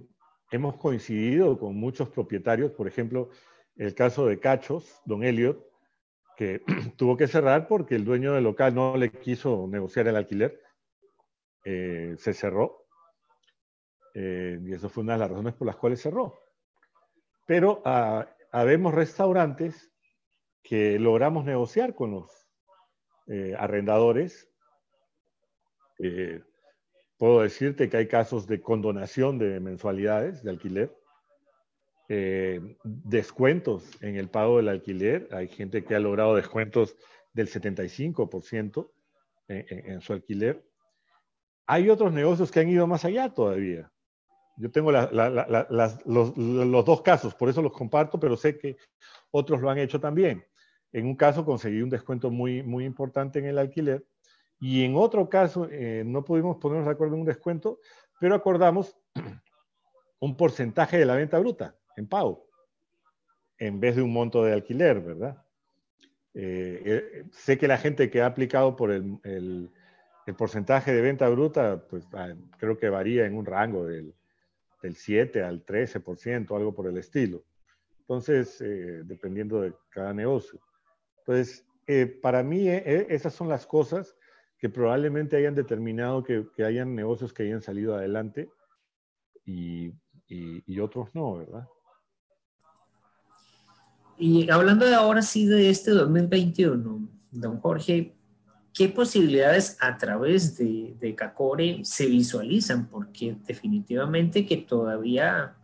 hemos 0.51 0.77
coincidido 0.77 1.59
con 1.59 1.75
muchos 1.77 2.09
propietarios, 2.11 2.71
por 2.73 2.87
ejemplo, 2.87 3.31
el 3.77 3.95
caso 3.95 4.27
de 4.27 4.39
Cachos, 4.39 5.01
don 5.05 5.25
Elliot, 5.25 5.65
que 6.37 6.63
tuvo 6.97 7.17
que 7.17 7.27
cerrar 7.27 7.67
porque 7.67 7.97
el 7.97 8.05
dueño 8.05 8.35
del 8.35 8.45
local 8.45 8.75
no 8.75 8.97
le 8.97 9.11
quiso 9.11 9.67
negociar 9.69 10.07
el 10.07 10.17
alquiler, 10.17 10.61
eh, 11.65 12.15
se 12.19 12.33
cerró. 12.35 12.87
y 14.15 14.73
eso 14.73 14.89
fue 14.89 15.03
una 15.03 15.15
de 15.15 15.19
las 15.19 15.31
razones 15.31 15.55
por 15.55 15.67
las 15.67 15.77
cuales 15.77 16.01
cerró. 16.01 16.41
Pero 17.47 17.83
ah, 17.85 18.29
habemos 18.53 18.95
restaurantes 18.95 19.93
que 20.63 20.99
logramos 20.99 21.45
negociar 21.45 21.95
con 21.95 22.13
los 22.13 22.49
eh, 23.27 23.55
arrendadores. 23.59 24.51
Eh, 26.07 26.43
puedo 27.17 27.41
decirte 27.41 27.89
que 27.89 27.97
hay 27.97 28.09
casos 28.09 28.47
de 28.47 28.61
condonación 28.61 29.39
de 29.39 29.59
mensualidades 29.59 30.43
de 30.43 30.51
alquiler, 30.51 30.95
eh, 32.11 32.61
descuentos 32.85 33.91
en 34.03 34.17
el 34.17 34.29
pago 34.29 34.59
del 34.59 34.69
alquiler. 34.69 35.29
Hay 35.33 35.49
gente 35.49 35.83
que 35.83 35.95
ha 35.95 36.01
logrado 36.01 36.37
descuentos 36.37 36.95
del 37.33 37.49
75% 37.49 38.91
en, 39.49 39.93
en, 39.93 40.01
su 40.03 40.13
alquiler. 40.13 40.63
Hay 41.67 41.89
otros 41.89 42.13
negocios 42.13 42.51
que 42.51 42.61
han 42.61 42.69
ido 42.69 42.87
más 42.87 43.07
allá 43.07 43.33
todavía. 43.33 43.91
Yo 44.59 44.71
tengo 44.71 44.93
los, 44.93 45.11
los, 46.05 46.85
dos 46.85 47.01
casos, 47.01 47.35
por 47.35 47.49
eso 47.49 47.63
los 47.63 47.73
comparto, 47.73 48.21
pero 48.21 48.37
sé 48.37 48.59
que 48.59 48.77
otros 49.31 49.63
lo 49.63 49.71
han 49.71 49.79
hecho 49.79 49.99
también. 49.99 50.45
En 50.93 51.07
un 51.07 51.17
caso 51.17 51.47
conseguí 51.47 51.81
un 51.81 51.89
descuento 51.89 52.31
muy, 52.31 52.63
muy 52.63 52.85
importante 52.85 53.39
en 53.39 53.47
el 53.47 53.59
alquiler 53.59 54.07
y 54.65 54.83
en 54.83 54.97
otro 54.97 55.29
caso 55.29 55.69
eh, 55.71 56.05
no 56.07 56.25
pudimos 56.25 56.57
ponernos 56.57 56.87
de 56.87 56.93
acuerdo 56.93 57.17
en 57.17 57.21
un 57.21 57.27
descuento, 57.27 57.81
pero 58.19 58.35
acordamos 58.35 58.97
un 60.21 60.39
porcentaje 60.39 60.97
de 60.97 61.05
la 61.05 61.17
venta 61.17 61.39
bruta 61.39 61.77
en 61.99 62.09
pago 62.09 62.47
en 63.59 63.79
vez 63.79 63.97
de 63.97 64.01
un 64.01 64.11
monto 64.11 64.43
de 64.43 64.55
alquiler, 64.55 65.03
¿verdad? 65.03 65.45
Eh, 66.33 66.83
eh, 66.83 67.25
sé 67.31 67.59
que 67.59 67.69
la 67.69 67.77
gente 67.77 68.09
que 68.09 68.23
ha 68.23 68.27
aplicado 68.27 68.75
por 68.75 68.91
el, 68.91 69.21
el, 69.23 69.71
porcentaje 70.35 70.95
de 70.95 71.03
venta 71.03 71.29
bruta, 71.29 71.87
pues 71.87 72.07
ah, 72.15 72.33
creo 72.57 72.79
que 72.79 72.89
varía 72.89 73.27
en 73.27 73.37
un 73.37 73.45
rango 73.45 73.85
del, 73.85 74.15
del 74.83 74.97
7 74.97 75.43
al 75.43 75.67
13%, 75.67 76.57
algo 76.57 76.75
por 76.75 76.87
el 76.87 76.97
estilo. 76.97 77.45
Entonces, 78.01 78.59
dependiendo 79.05 79.61
de 79.61 79.75
cada 79.91 80.15
negocio. 80.15 80.59
Entonces, 81.19 81.67
eh, 81.87 82.07
para 82.07 82.43
mí 82.43 82.69
eh, 82.69 82.83
eh, 82.87 83.07
esas 83.11 83.35
son 83.35 83.49
las 83.49 83.67
cosas 83.67 84.17
que 84.65 84.71
probablemente 84.71 85.37
hayan 85.37 85.55
determinado 85.55 86.25
que, 86.25 86.47
hayan 86.65 86.95
negocios 86.95 87.35
que 87.35 87.43
hayan 87.43 87.61
salido 87.61 87.95
adelante 87.97 88.49
y, 89.45 89.93
otros 90.81 91.15
no, 91.15 91.37
¿verdad? 91.37 91.69
Y 94.17 94.49
hablando 94.49 94.87
de 94.87 94.95
ahora 94.95 95.21
sí 95.21 95.45
de 95.45 95.69
este 95.69 95.91
2021, 95.91 97.07
don 97.31 97.61
Jorge, 97.61 98.17
¿qué 98.73 98.89
posibilidades 98.89 99.77
a 99.83 99.99
través 99.99 100.57
de, 100.57 100.97
de 100.99 101.15
CACORE 101.15 101.85
se 101.85 102.07
visualizan? 102.07 102.89
Porque 102.89 103.37
definitivamente 103.47 104.47
que 104.47 104.57
todavía 104.57 105.57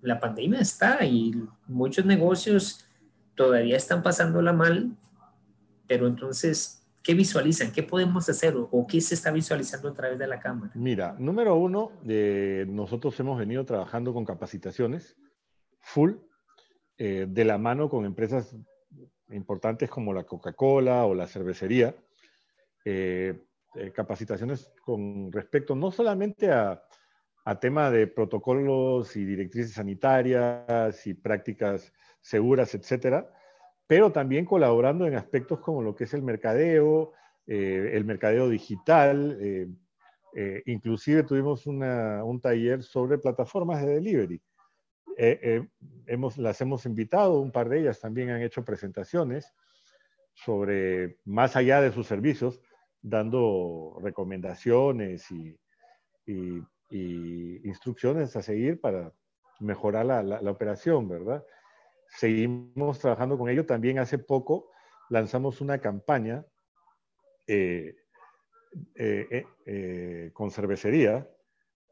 la 0.00 0.20
pandemia 0.20 0.60
está 0.60 1.04
y 1.04 1.34
muchos 1.66 2.04
negocios 2.04 2.86
todavía 3.34 3.76
están 3.76 4.00
pasándola 4.00 4.52
mal, 4.52 4.96
pero 5.88 6.06
entonces, 6.06 6.81
¿qué 7.02 7.14
visualizan? 7.14 7.72
¿Qué 7.72 7.82
podemos 7.82 8.28
hacer 8.28 8.54
o, 8.56 8.86
qué 8.86 9.00
se 9.00 9.14
está 9.14 9.30
visualizando 9.30 9.88
a 9.88 9.94
través 9.94 10.18
de 10.18 10.26
la 10.26 10.38
cámara? 10.40 10.72
Mira, 10.74 11.14
número 11.18 11.56
uno, 11.56 11.92
eh, 12.06 12.64
nosotros 12.68 13.18
hemos 13.20 13.38
venido 13.38 13.64
trabajando 13.64 14.12
con 14.14 14.24
capacitaciones 14.24 15.16
full, 15.80 16.12
eh, 16.98 17.26
de 17.28 17.44
la 17.44 17.58
mano 17.58 17.88
con 17.88 18.04
empresas 18.04 18.56
importantes 19.30 19.90
como 19.90 20.12
la 20.12 20.24
Coca-Cola 20.24 21.06
o 21.06 21.14
la 21.14 21.26
cervecería, 21.26 21.94
eh, 22.84 23.42
capacitaciones 23.94 24.70
con 24.84 25.32
respecto 25.32 25.74
no 25.74 25.90
solamente 25.90 26.50
a, 26.50 26.82
a 27.44 27.58
tema 27.58 27.90
de 27.90 28.06
protocolos 28.06 29.16
y 29.16 29.24
directrices 29.24 29.72
sanitarias 29.72 31.06
y 31.06 31.14
prácticas 31.14 31.92
seguras, 32.20 32.74
etcétera, 32.74 33.32
pero 33.92 34.10
también 34.10 34.46
colaborando 34.46 35.06
en 35.06 35.16
aspectos 35.16 35.60
como 35.60 35.82
lo 35.82 35.94
que 35.94 36.04
es 36.04 36.14
el 36.14 36.22
mercadeo, 36.22 37.12
eh, 37.46 37.90
el 37.92 38.06
mercadeo 38.06 38.48
digital, 38.48 39.36
eh, 39.38 39.68
eh, 40.34 40.62
inclusive 40.64 41.24
tuvimos 41.24 41.66
un 41.66 42.40
taller 42.40 42.82
sobre 42.82 43.18
plataformas 43.18 43.84
de 43.84 43.96
delivery. 43.96 44.40
hemos, 46.06 46.38
las 46.38 46.58
hemos 46.62 46.86
invitado, 46.86 47.38
un 47.38 47.52
par 47.52 47.68
de 47.68 47.80
ellas 47.80 48.00
también 48.00 48.30
han 48.30 48.40
hecho 48.40 48.64
presentaciones 48.64 49.52
sobre, 50.32 51.18
más 51.26 51.54
allá 51.54 51.82
de 51.82 51.92
sus 51.92 52.06
servicios, 52.06 52.62
dando 53.02 53.98
recomendaciones 54.00 55.30
y, 55.30 55.54
instrucciones 57.62 58.34
a 58.36 58.42
seguir 58.42 58.80
para 58.80 59.12
mejorar 59.60 60.06
la, 60.06 60.50
operación, 60.50 61.10
¿verdad? 61.10 61.44
Seguimos 62.16 62.98
trabajando 62.98 63.38
con 63.38 63.48
ello. 63.48 63.66
También 63.66 63.98
hace 63.98 64.18
poco 64.18 64.70
lanzamos 65.08 65.60
una 65.60 65.78
campaña 65.78 66.44
eh, 67.46 67.94
eh, 68.94 69.46
eh, 69.66 70.30
con 70.32 70.50
cervecería 70.50 71.28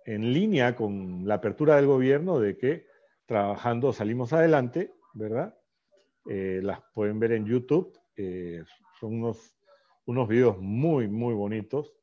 en 0.07 0.33
línea 0.33 0.75
con 0.75 1.27
la 1.27 1.35
apertura 1.35 1.77
del 1.77 1.87
gobierno 1.87 2.41
de 2.41 2.57
que 2.57 2.87
trabajando 3.27 3.93
salimos 3.93 4.33
adelante, 4.33 4.95
¿verdad? 5.15 5.57
las 6.25 6.81
pueden 6.95 7.19
ver 7.19 7.33
en 7.33 7.45
YouTube. 7.45 7.99
son 8.99 9.15
unos 9.15 9.57
unos 10.07 10.29
videos 10.29 10.59
muy, 10.59 11.09
muy 11.09 11.35
bonitos. 11.35 11.95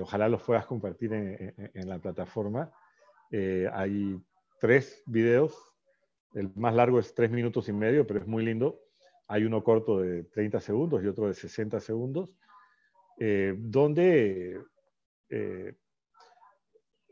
Ojalá 0.00 0.28
los 0.28 0.42
puedas 0.42 0.66
compartir 0.66 1.12
en, 1.12 1.88
la 1.88 1.98
plataforma. 1.98 2.72
Hay 3.30 4.20
tres 4.60 5.02
videos. 5.06 5.54
El 6.34 6.52
más 6.54 6.74
largo 6.74 6.98
es 6.98 7.14
tres 7.14 7.30
minutos 7.30 7.68
y 7.68 7.72
medio, 7.72 8.06
pero 8.06 8.20
es 8.20 8.26
muy 8.26 8.44
lindo. 8.44 8.80
Hay 9.26 9.44
uno 9.44 9.62
corto 9.62 10.00
de 10.00 10.24
30 10.24 10.60
segundos 10.60 11.02
y 11.02 11.06
otro 11.06 11.26
de 11.26 11.34
60 11.34 11.80
segundos, 11.80 12.34
eh, 13.18 13.54
donde 13.56 14.60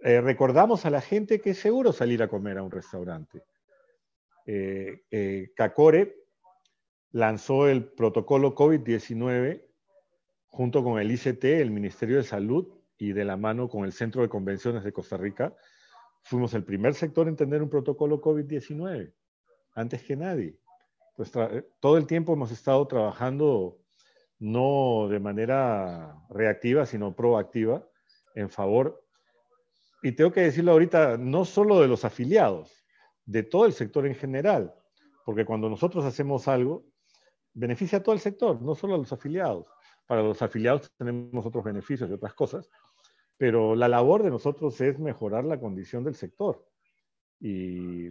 recordamos 0.00 0.86
a 0.86 0.90
la 0.90 1.00
gente 1.00 1.40
que 1.40 1.50
es 1.50 1.58
seguro 1.58 1.92
salir 1.92 2.22
a 2.22 2.28
comer 2.28 2.58
a 2.58 2.62
un 2.62 2.70
restaurante. 2.70 3.42
Cacore 5.54 6.26
lanzó 7.16 7.68
el 7.68 7.84
protocolo 7.84 8.54
COVID-19 8.54 9.66
junto 10.48 10.82
con 10.82 11.00
el 11.00 11.10
ICT, 11.10 11.44
el 11.44 11.70
Ministerio 11.70 12.16
de 12.16 12.24
Salud 12.24 12.68
y 12.98 13.12
de 13.12 13.24
la 13.24 13.36
mano 13.36 13.68
con 13.68 13.84
el 13.84 13.92
Centro 13.92 14.22
de 14.22 14.28
Convenciones 14.28 14.84
de 14.84 14.92
Costa 14.92 15.16
Rica, 15.16 15.54
fuimos 16.26 16.54
el 16.54 16.64
primer 16.64 16.94
sector 16.94 17.28
en 17.28 17.36
tener 17.36 17.62
un 17.62 17.70
protocolo 17.70 18.20
COVID-19, 18.20 19.14
antes 19.74 20.02
que 20.02 20.16
nadie. 20.16 20.58
Pues 21.14 21.32
todo 21.80 21.96
el 21.96 22.06
tiempo 22.06 22.32
hemos 22.32 22.50
estado 22.50 22.86
trabajando 22.86 23.78
no 24.38 25.08
de 25.08 25.20
manera 25.20 26.20
reactiva, 26.28 26.84
sino 26.84 27.14
proactiva 27.14 27.88
en 28.34 28.50
favor, 28.50 29.02
y 30.02 30.12
tengo 30.12 30.30
que 30.30 30.42
decirlo 30.42 30.72
ahorita, 30.72 31.16
no 31.16 31.44
solo 31.44 31.80
de 31.80 31.88
los 31.88 32.04
afiliados, 32.04 32.84
de 33.24 33.42
todo 33.42 33.64
el 33.64 33.72
sector 33.72 34.06
en 34.06 34.14
general, 34.14 34.74
porque 35.24 35.44
cuando 35.44 35.70
nosotros 35.70 36.04
hacemos 36.04 36.48
algo, 36.48 36.84
beneficia 37.54 37.98
a 37.98 38.02
todo 38.02 38.14
el 38.14 38.20
sector, 38.20 38.60
no 38.60 38.74
solo 38.74 38.94
a 38.94 38.98
los 38.98 39.12
afiliados. 39.12 39.66
Para 40.06 40.22
los 40.22 40.42
afiliados 40.42 40.92
tenemos 40.98 41.46
otros 41.46 41.64
beneficios 41.64 42.10
y 42.10 42.12
otras 42.12 42.34
cosas, 42.34 42.68
pero 43.38 43.74
la 43.74 43.88
labor 43.88 44.22
de 44.22 44.30
nosotros 44.30 44.80
es 44.80 44.98
mejorar 44.98 45.44
la 45.44 45.60
condición 45.60 46.04
del 46.04 46.14
sector. 46.14 46.66
Y, 47.38 48.08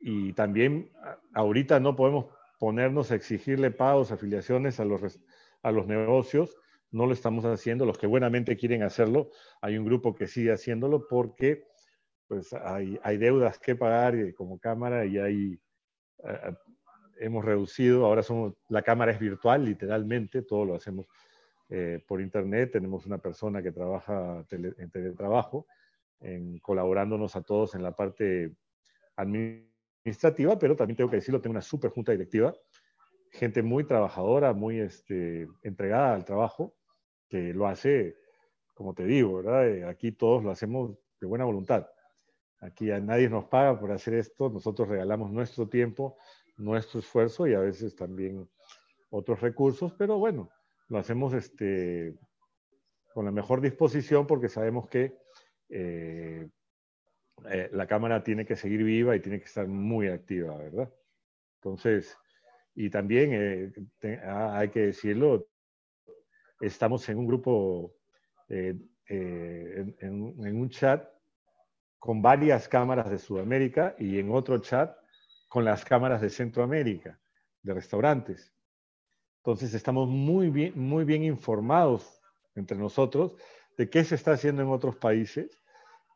y 0.00 0.32
también 0.34 0.92
ahorita 1.32 1.80
no 1.80 1.96
podemos 1.96 2.26
ponernos 2.58 3.10
a 3.10 3.14
exigirle 3.14 3.70
pagos, 3.70 4.12
afiliaciones 4.12 4.80
a 4.80 4.84
los, 4.84 5.20
a 5.62 5.72
los 5.72 5.86
negocios, 5.86 6.56
no 6.90 7.06
lo 7.06 7.12
estamos 7.12 7.44
haciendo, 7.44 7.86
los 7.86 7.98
que 7.98 8.06
buenamente 8.06 8.56
quieren 8.56 8.82
hacerlo, 8.82 9.30
hay 9.60 9.76
un 9.76 9.84
grupo 9.84 10.14
que 10.14 10.26
sigue 10.26 10.52
haciéndolo 10.52 11.08
porque 11.08 11.64
pues 12.28 12.52
hay, 12.52 12.98
hay 13.02 13.16
deudas 13.16 13.58
que 13.58 13.74
pagar 13.74 14.32
como 14.34 14.58
cámara 14.58 15.04
y 15.04 15.18
hay 15.18 15.60
eh, 16.24 16.54
hemos 17.18 17.44
reducido, 17.44 18.06
ahora 18.06 18.22
somos, 18.22 18.54
la 18.68 18.82
cámara 18.82 19.12
es 19.12 19.18
virtual, 19.18 19.64
literalmente, 19.64 20.42
todo 20.42 20.64
lo 20.64 20.74
hacemos 20.74 21.06
eh, 21.68 22.02
por 22.06 22.20
internet. 22.20 22.72
Tenemos 22.72 23.06
una 23.06 23.18
persona 23.18 23.62
que 23.62 23.72
trabaja 23.72 24.44
en 24.50 24.90
teletrabajo, 24.90 25.66
en, 26.20 26.58
colaborándonos 26.58 27.36
a 27.36 27.42
todos 27.42 27.74
en 27.74 27.82
la 27.82 27.96
parte 27.96 28.54
administrativa, 29.16 30.58
pero 30.58 30.76
también 30.76 30.96
tengo 30.96 31.10
que 31.10 31.16
decirlo, 31.16 31.40
tengo 31.40 31.52
una 31.52 31.62
super 31.62 31.90
junta 31.90 32.12
directiva, 32.12 32.54
gente 33.30 33.62
muy 33.62 33.84
trabajadora, 33.84 34.52
muy 34.52 34.80
este, 34.80 35.48
entregada 35.62 36.14
al 36.14 36.24
trabajo, 36.24 36.74
que 37.28 37.52
lo 37.52 37.66
hace, 37.66 38.16
como 38.74 38.94
te 38.94 39.04
digo, 39.04 39.36
¿verdad? 39.36 39.68
Eh, 39.68 39.84
aquí 39.84 40.12
todos 40.12 40.44
lo 40.44 40.50
hacemos 40.50 40.96
de 41.20 41.26
buena 41.26 41.44
voluntad. 41.44 41.86
Aquí 42.60 42.90
a 42.90 43.00
nadie 43.00 43.28
nos 43.28 43.46
paga 43.46 43.78
por 43.78 43.92
hacer 43.92 44.14
esto, 44.14 44.48
nosotros 44.50 44.88
regalamos 44.88 45.30
nuestro 45.30 45.68
tiempo, 45.68 46.16
nuestro 46.56 47.00
esfuerzo 47.00 47.46
y 47.46 47.54
a 47.54 47.60
veces 47.60 47.96
también 47.96 48.48
otros 49.10 49.40
recursos, 49.40 49.92
pero 49.92 50.18
bueno, 50.18 50.50
lo 50.94 51.00
hacemos 51.00 51.34
este, 51.34 52.14
con 53.12 53.24
la 53.24 53.32
mejor 53.32 53.60
disposición 53.60 54.28
porque 54.28 54.48
sabemos 54.48 54.88
que 54.88 55.18
eh, 55.68 56.48
eh, 57.50 57.68
la 57.72 57.86
cámara 57.88 58.22
tiene 58.22 58.46
que 58.46 58.54
seguir 58.54 58.84
viva 58.84 59.16
y 59.16 59.20
tiene 59.20 59.40
que 59.40 59.46
estar 59.46 59.66
muy 59.66 60.06
activa, 60.06 60.56
¿verdad? 60.56 60.94
Entonces, 61.56 62.16
y 62.76 62.90
también 62.90 63.30
eh, 64.02 64.20
ah, 64.24 64.56
hay 64.56 64.68
que 64.68 64.86
decirlo, 64.86 65.48
estamos 66.60 67.08
en 67.08 67.18
un 67.18 67.26
grupo, 67.26 67.96
en, 68.48 68.88
en 69.08 70.56
un 70.56 70.70
chat 70.70 71.08
con 71.98 72.22
varias 72.22 72.68
cámaras 72.68 73.10
de 73.10 73.18
Sudamérica 73.18 73.96
y 73.98 74.20
en 74.20 74.30
otro 74.30 74.58
chat 74.58 74.96
con 75.48 75.64
las 75.64 75.84
cámaras 75.84 76.20
de 76.20 76.30
Centroamérica, 76.30 77.18
de 77.62 77.74
restaurantes. 77.74 78.53
Entonces 79.44 79.74
estamos 79.74 80.08
muy 80.08 80.48
bien, 80.48 80.72
muy 80.74 81.04
bien 81.04 81.22
informados 81.22 82.22
entre 82.54 82.78
nosotros 82.78 83.36
de 83.76 83.90
qué 83.90 84.02
se 84.02 84.14
está 84.14 84.32
haciendo 84.32 84.62
en 84.62 84.68
otros 84.68 84.96
países, 84.96 85.60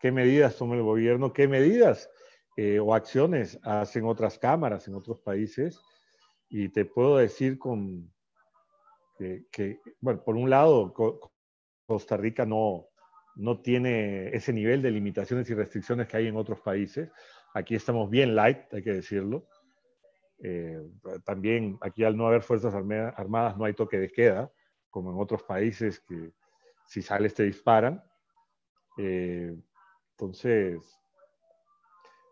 qué 0.00 0.10
medidas 0.10 0.56
toma 0.56 0.76
el 0.76 0.82
gobierno, 0.82 1.34
qué 1.34 1.46
medidas 1.46 2.08
eh, 2.56 2.78
o 2.78 2.94
acciones 2.94 3.58
hacen 3.62 4.06
otras 4.06 4.38
cámaras 4.38 4.88
en 4.88 4.94
otros 4.94 5.20
países. 5.20 5.78
Y 6.48 6.70
te 6.70 6.86
puedo 6.86 7.18
decir 7.18 7.58
con 7.58 8.10
que, 9.18 9.78
bueno, 10.00 10.24
por 10.24 10.36
un 10.36 10.48
lado, 10.48 10.94
Costa 11.84 12.16
Rica 12.16 12.46
no, 12.46 12.86
no 13.36 13.60
tiene 13.60 14.28
ese 14.28 14.54
nivel 14.54 14.80
de 14.80 14.90
limitaciones 14.90 15.50
y 15.50 15.54
restricciones 15.54 16.08
que 16.08 16.16
hay 16.16 16.28
en 16.28 16.36
otros 16.36 16.60
países. 16.60 17.10
Aquí 17.52 17.74
estamos 17.74 18.08
bien 18.08 18.34
light, 18.34 18.72
hay 18.72 18.82
que 18.82 18.94
decirlo. 18.94 19.48
Eh, 20.40 20.80
también 21.24 21.78
aquí 21.80 22.04
al 22.04 22.16
no 22.16 22.26
haber 22.26 22.42
fuerzas 22.42 22.74
armadas 22.74 23.56
no 23.56 23.64
hay 23.64 23.74
toque 23.74 23.98
de 23.98 24.10
queda, 24.10 24.50
como 24.90 25.10
en 25.10 25.20
otros 25.20 25.42
países 25.42 26.00
que 26.00 26.32
si 26.86 27.02
sales 27.02 27.34
te 27.34 27.44
disparan. 27.44 28.02
Eh, 28.96 29.54
entonces, 30.12 30.98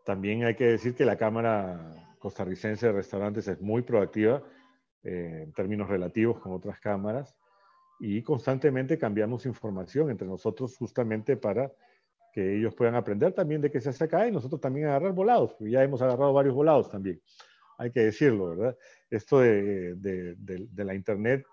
también 0.05 0.45
hay 0.45 0.55
que 0.55 0.65
decir 0.65 0.95
que 0.95 1.05
la 1.05 1.17
Cámara 1.17 2.17
costarricense 2.19 2.87
de 2.87 2.93
Restaurantes 2.93 3.47
es 3.49 3.61
muy 3.61 3.83
proactiva 3.83 4.43
eh, 5.03 5.43
en 5.45 5.53
términos 5.53 5.89
relativos 5.89 6.41
con 6.41 6.53
otras 6.53 6.81
cámaras 6.81 7.37
y 8.01 8.23
constantemente 8.23 8.99
cambiamos 8.99 9.47
información 9.47 10.11
entre 10.11 10.27
nosotros 10.27 10.77
justamente 10.77 11.37
para 11.37 11.73
que 12.33 12.59
ellos 12.59 12.75
puedan 12.75 12.95
aprender 12.95 13.33
también 13.33 13.61
de 13.61 13.71
qué 13.71 13.81
se 13.81 13.91
hace 13.91 14.05
acá 14.05 14.27
y 14.27 14.33
nosotros 14.33 14.61
también 14.61 14.89
agarrar 14.89 15.13
volados, 15.13 15.57
ya 15.61 15.83
hemos 15.83 16.03
agarrado 16.03 16.33
varios 16.33 16.55
volados 16.55 16.91
también, 16.91 17.21
hay 17.79 17.91
que 17.91 18.01
decirlo, 18.01 18.51
¿verdad? 18.51 18.77
Esto 19.11 19.41
de, 19.41 19.95
de, 19.97 20.35
de, 20.37 20.85
la 20.85 20.95
Internet 20.95 21.45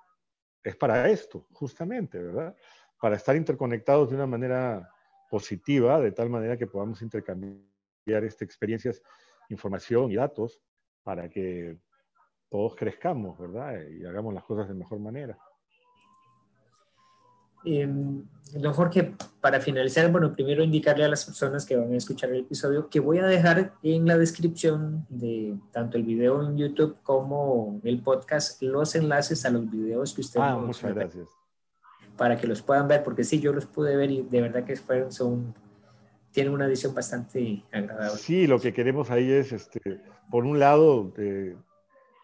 es 0.63 0.75
para 0.75 1.09
esto, 1.09 1.47
justamente, 1.51 2.21
¿verdad? 2.21 2.55
Para 2.99 3.15
estar 3.15 3.35
interconectados 3.35 4.09
de 4.09 4.15
una 4.15 4.27
manera 4.27 4.89
positiva, 5.29 5.99
de 5.99 6.11
tal 6.11 6.29
manera 6.29 6.57
que 6.57 6.67
podamos 6.67 7.01
intercambiar 7.01 8.23
este, 8.23 8.45
experiencias, 8.45 9.01
información 9.49 10.11
y 10.11 10.15
datos 10.15 10.61
para 11.03 11.29
que 11.29 11.77
todos 12.49 12.75
crezcamos, 12.75 13.37
¿verdad? 13.37 13.81
Y 13.89 14.05
hagamos 14.05 14.33
las 14.33 14.43
cosas 14.43 14.67
de 14.67 14.75
mejor 14.75 14.99
manera. 14.99 15.37
Eh, 17.65 17.87
don 18.53 18.73
Jorge, 18.73 19.15
para 19.41 19.59
finalizar, 19.59 20.11
bueno, 20.11 20.33
primero 20.33 20.63
indicarle 20.63 21.05
a 21.05 21.07
las 21.07 21.25
personas 21.25 21.65
que 21.65 21.75
van 21.75 21.91
a 21.91 21.97
escuchar 21.97 22.29
el 22.29 22.41
episodio 22.41 22.89
que 22.89 22.99
voy 22.99 23.17
a 23.19 23.25
dejar 23.25 23.73
en 23.81 24.05
la 24.05 24.17
descripción 24.17 25.05
de 25.09 25.55
tanto 25.71 25.97
el 25.97 26.03
video 26.03 26.47
en 26.47 26.57
YouTube 26.57 26.97
como 27.03 27.79
el 27.83 28.01
podcast 28.01 28.61
los 28.61 28.95
enlaces 28.95 29.45
a 29.45 29.49
los 29.49 29.69
videos 29.69 30.13
que 30.13 30.21
ustedes 30.21 30.45
ah, 30.45 30.57
muchas 30.57 30.93
gracias. 30.93 31.27
Para 32.17 32.37
que 32.37 32.45
los 32.45 32.61
puedan 32.61 32.87
ver, 32.87 33.03
porque 33.03 33.23
sí, 33.23 33.39
yo 33.39 33.53
los 33.53 33.65
pude 33.65 33.95
ver 33.95 34.11
y 34.11 34.21
de 34.21 34.41
verdad 34.41 34.65
que 34.65 34.75
fueron, 34.75 35.11
son, 35.11 35.55
tienen 36.31 36.53
una 36.53 36.65
edición 36.65 36.93
bastante 36.93 37.63
agradable. 37.71 38.19
Sí, 38.19 38.45
lo 38.45 38.59
que 38.59 38.71
queremos 38.71 39.09
ahí 39.09 39.31
es, 39.31 39.51
este, 39.51 39.79
por 40.29 40.45
un 40.45 40.59
lado, 40.59 41.11
eh, 41.17 41.55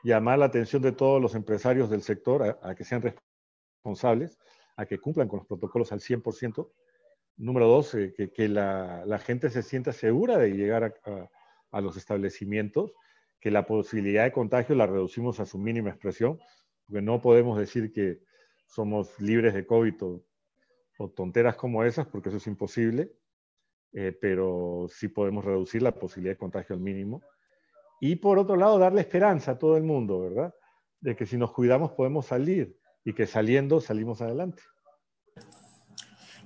llamar 0.04 0.40
la 0.40 0.46
atención 0.46 0.82
de 0.82 0.92
todos 0.92 1.22
los 1.22 1.36
empresarios 1.36 1.90
del 1.90 2.02
sector 2.04 2.60
a, 2.62 2.76
que 2.76 2.84
sean 2.84 3.02
responsables, 3.02 4.38
a 4.80 4.86
que 4.86 4.98
cumplan 4.98 5.28
con 5.28 5.40
los 5.40 5.48
protocolos 5.48 5.92
al 5.92 6.00
100%. 6.00 6.72
Número 7.36 7.68
dos, 7.68 7.94
eh, 7.96 8.14
que, 8.14 8.48
la, 8.48 9.20
gente 9.20 9.50
se 9.50 9.62
sienta 9.62 9.92
segura 9.92 10.38
de 10.38 10.52
llegar 10.52 10.96
a, 11.72 11.82
los 11.82 11.98
establecimientos, 11.98 12.94
que 13.42 13.52
la 13.52 13.66
posibilidad 13.66 14.24
de 14.24 14.32
contagio 14.32 14.76
la 14.76 14.88
reducimos 14.88 15.42
a 15.42 15.46
su 15.46 15.58
mínima 15.58 15.90
expresión, 15.90 16.40
porque 16.86 17.02
no 17.02 17.22
podemos 17.22 17.60
decir 17.60 17.92
que 17.92 18.22
somos 18.66 19.20
libres 19.20 19.54
de 19.54 19.66
COVID 19.66 20.04
o, 20.04 20.26
o 20.98 21.10
tonteras 21.10 21.58
como 21.58 21.84
esas, 21.84 22.08
porque 22.08 22.30
eso 22.30 22.38
es 22.38 22.48
imposible, 22.48 23.12
eh, 23.92 24.18
pero 24.20 24.88
sí 24.90 25.10
podemos 25.10 25.44
reducir 25.44 25.82
la 25.82 25.92
posibilidad 25.92 26.36
de 26.36 26.40
contagio 26.40 26.74
al 26.74 26.82
mínimo. 26.82 27.22
Y 28.00 28.16
por 28.16 28.40
otro 28.40 28.56
lado, 28.56 28.80
darle 28.80 29.02
esperanza 29.02 29.52
a 29.52 29.60
todo 29.60 29.76
el 29.76 29.84
mundo, 29.84 30.22
¿verdad? 30.22 30.56
De 31.02 31.18
que 31.18 31.26
si 31.26 31.38
nos 31.38 31.52
cuidamos 31.52 31.92
podemos 31.92 32.28
salir 32.28 32.79
y 33.04 33.14
que 33.14 33.28
saliendo 33.28 33.80
salimos 33.82 34.22
adelante. 34.22 34.62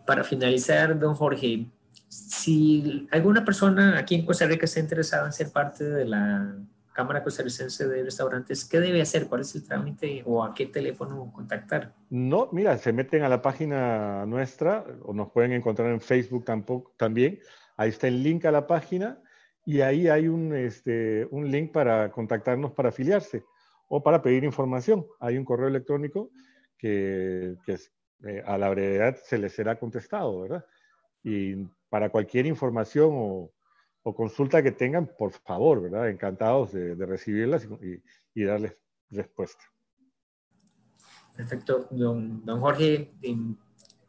Para 0.06 0.24
finalizar, 0.24 1.00
don 1.00 1.16
Jorge, 1.16 1.68
si 2.10 3.08
alguna 3.12 3.44
persona 3.44 3.98
aquí 3.98 4.16
en 4.16 4.26
Costa 4.26 4.46
Rica 4.46 4.66
está 4.66 4.80
interesada 4.80 5.26
en 5.26 5.34
ser 5.34 5.52
parte 5.52 5.84
de 5.84 6.06
la 6.06 6.56
Cámara 6.94 7.24
Costarricense 7.24 7.88
de 7.88 8.04
Restaurantes, 8.04 8.66
¿qué 8.66 8.80
debe 8.80 9.02
hacer? 9.02 9.28
¿Cuál 9.28 9.42
es 9.42 9.56
el 9.56 9.64
trámite 9.64 10.22
o 10.26 10.44
a 10.44 10.54
qué 10.54 10.68
teléfono 10.68 11.32
contactar? 11.34 11.94
No, 12.10 12.50
mira, 12.52 12.78
se 12.78 12.94
meten 12.94 13.24
a 13.24 13.30
la 13.30 13.42
página 13.42 14.26
nuestra 14.26 14.86
o 15.04 15.14
nos 15.14 15.32
pueden 15.32 15.54
encontrar 15.54 15.90
en 15.90 16.02
Facebook 16.02 16.46
tampoco, 16.46 16.94
también. 16.98 17.40
Ahí 17.78 17.90
está 17.90 18.08
el 18.08 18.22
link 18.22 18.46
a 18.46 18.52
la 18.52 18.68
página 18.68 19.18
y 19.66 19.82
ahí 19.82 20.08
hay 20.08 20.28
un, 20.28 20.54
este, 20.54 21.28
un 21.32 21.50
link 21.50 21.72
para 21.72 22.12
contactarnos 22.12 22.74
para 22.74 22.90
afiliarse 22.90 23.44
o 23.96 24.02
para 24.02 24.24
pedir 24.24 24.44
información. 24.44 25.06
Hay 25.20 25.38
un 25.38 25.46
correo 25.46 25.68
electrónico 25.68 26.32
que, 26.80 27.58
que 27.64 27.78
eh, 28.28 28.44
a 28.44 28.58
la 28.58 28.70
brevedad 28.70 29.16
se 29.24 29.38
les 29.38 29.54
será 29.54 29.78
contestado, 29.78 30.42
¿verdad? 30.42 30.66
Y 31.22 31.64
para 31.90 32.10
cualquier 32.10 32.48
información 32.48 33.12
o, 33.14 33.52
o 34.02 34.16
consulta 34.16 34.64
que 34.64 34.72
tengan, 34.72 35.06
por 35.16 35.32
favor, 35.32 35.84
¿verdad? 35.84 36.10
Encantados 36.10 36.74
de, 36.74 36.96
recibirlas 37.06 37.68
y, 38.34 38.44
darles 38.44 38.76
respuesta. 39.12 39.64
Perfecto. 41.36 41.88
Don, 41.92 42.44
don, 42.44 42.62
Jorge, 42.62 43.14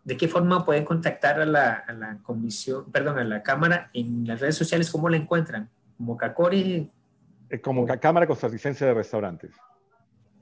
¿de 0.03 0.17
qué 0.17 0.29
forma 0.29 0.65
pueden 0.65 0.87
contactar 0.87 1.43
a 1.43 1.45
la, 1.45 1.75
a 1.75 1.93
la, 1.93 2.23
comisión, 2.23 2.91
perdón, 2.91 3.19
a 3.19 3.25
la 3.25 3.43
Cámara 3.43 3.91
en 3.93 4.27
las 4.27 4.41
redes 4.41 4.57
sociales? 4.57 4.91
¿Cómo 4.91 5.11
la 5.11 5.19
encuentran? 5.19 5.69
¿Como 5.99 6.17
CACORE? 6.17 6.91
Eh, 7.51 7.61
como 7.61 7.87
Cámara 7.87 8.27
Costarricense 8.27 8.87
de 8.87 8.95
Restaurantes. 8.95 9.51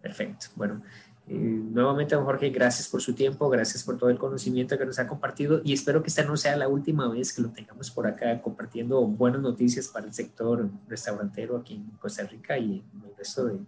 Perfecto. 0.02 0.46
Bueno, 0.56 0.82
nuevamente, 1.26 2.16
don 2.16 2.24
Jorge, 2.24 2.50
gracias 2.50 2.88
por 2.88 3.00
su 3.00 3.14
tiempo, 3.14 3.48
gracias 3.48 3.84
por 3.84 3.96
todo 3.96 4.10
el 4.10 4.18
conocimiento 4.18 4.76
que 4.76 4.84
nos 4.84 4.98
ha 4.98 5.06
compartido 5.06 5.62
y 5.64 5.72
espero 5.72 6.02
que 6.02 6.08
esta 6.08 6.24
no 6.24 6.36
sea 6.36 6.56
la 6.56 6.66
última 6.66 7.08
vez 7.08 7.32
que 7.32 7.40
lo 7.40 7.50
tengamos 7.50 7.90
por 7.90 8.08
acá 8.08 8.42
compartiendo 8.42 9.00
buenas 9.06 9.40
noticias 9.40 9.86
para 9.88 10.06
el 10.06 10.12
sector 10.12 10.68
restaurantero 10.88 11.56
aquí 11.56 11.74
en 11.74 11.90
Costa 11.98 12.24
Rica 12.24 12.58
y 12.58 12.84
en 12.94 13.08
el 13.08 13.16
resto 13.16 13.46
de, 13.46 13.60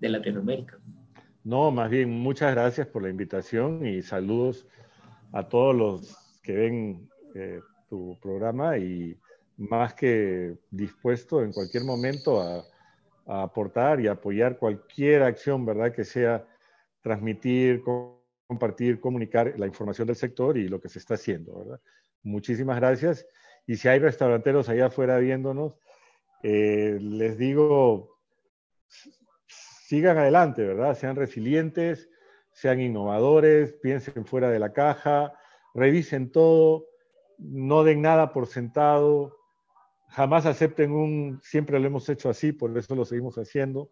de 0.00 0.08
Latinoamérica. 0.08 0.78
No, 1.44 1.70
más 1.70 1.90
bien, 1.90 2.10
muchas 2.10 2.52
gracias 2.52 2.86
por 2.86 3.02
la 3.02 3.10
invitación 3.10 3.86
y 3.86 4.02
saludos 4.02 4.66
a 5.32 5.46
todos 5.46 5.76
los 5.76 6.16
que 6.42 6.52
ven 6.54 7.08
eh, 7.34 7.60
tu 7.88 8.18
programa 8.20 8.78
y 8.78 9.18
más 9.58 9.92
que 9.94 10.56
dispuesto 10.70 11.42
en 11.42 11.52
cualquier 11.52 11.84
momento 11.84 12.40
a, 12.40 12.64
aportar 13.28 14.00
y 14.00 14.08
apoyar 14.08 14.56
cualquier 14.56 15.22
acción, 15.22 15.64
¿verdad? 15.66 15.92
Que 15.92 16.04
sea 16.04 16.46
transmitir, 17.02 17.82
compartir, 18.46 19.00
comunicar 19.00 19.54
la 19.58 19.66
información 19.66 20.06
del 20.06 20.16
sector 20.16 20.56
y 20.56 20.68
lo 20.68 20.80
que 20.80 20.88
se 20.88 20.98
está 20.98 21.14
haciendo, 21.14 21.58
¿verdad? 21.58 21.80
Muchísimas 22.22 22.76
gracias. 22.80 23.26
Y 23.66 23.76
si 23.76 23.88
hay 23.88 23.98
restauranteros 23.98 24.68
allá 24.68 24.86
afuera 24.86 25.18
viéndonos, 25.18 25.74
eh, 26.42 26.98
les 27.00 27.36
digo, 27.36 28.18
sigan 29.48 30.16
adelante, 30.16 30.64
¿verdad? 30.64 30.94
Sean 30.96 31.16
resilientes, 31.16 32.08
sean 32.52 32.80
innovadores, 32.80 33.74
piensen 33.74 34.24
fuera 34.24 34.50
de 34.50 34.58
la 34.58 34.72
caja, 34.72 35.34
revisen 35.74 36.32
todo, 36.32 36.86
no 37.38 37.84
den 37.84 38.02
nada 38.02 38.32
por 38.32 38.46
sentado, 38.46 39.37
jamás 40.08 40.46
acepten 40.46 40.92
un, 40.92 41.40
siempre 41.42 41.78
lo 41.78 41.86
hemos 41.86 42.08
hecho 42.08 42.28
así, 42.28 42.52
por 42.52 42.76
eso 42.76 42.94
lo 42.94 43.04
seguimos 43.04 43.36
haciendo, 43.36 43.90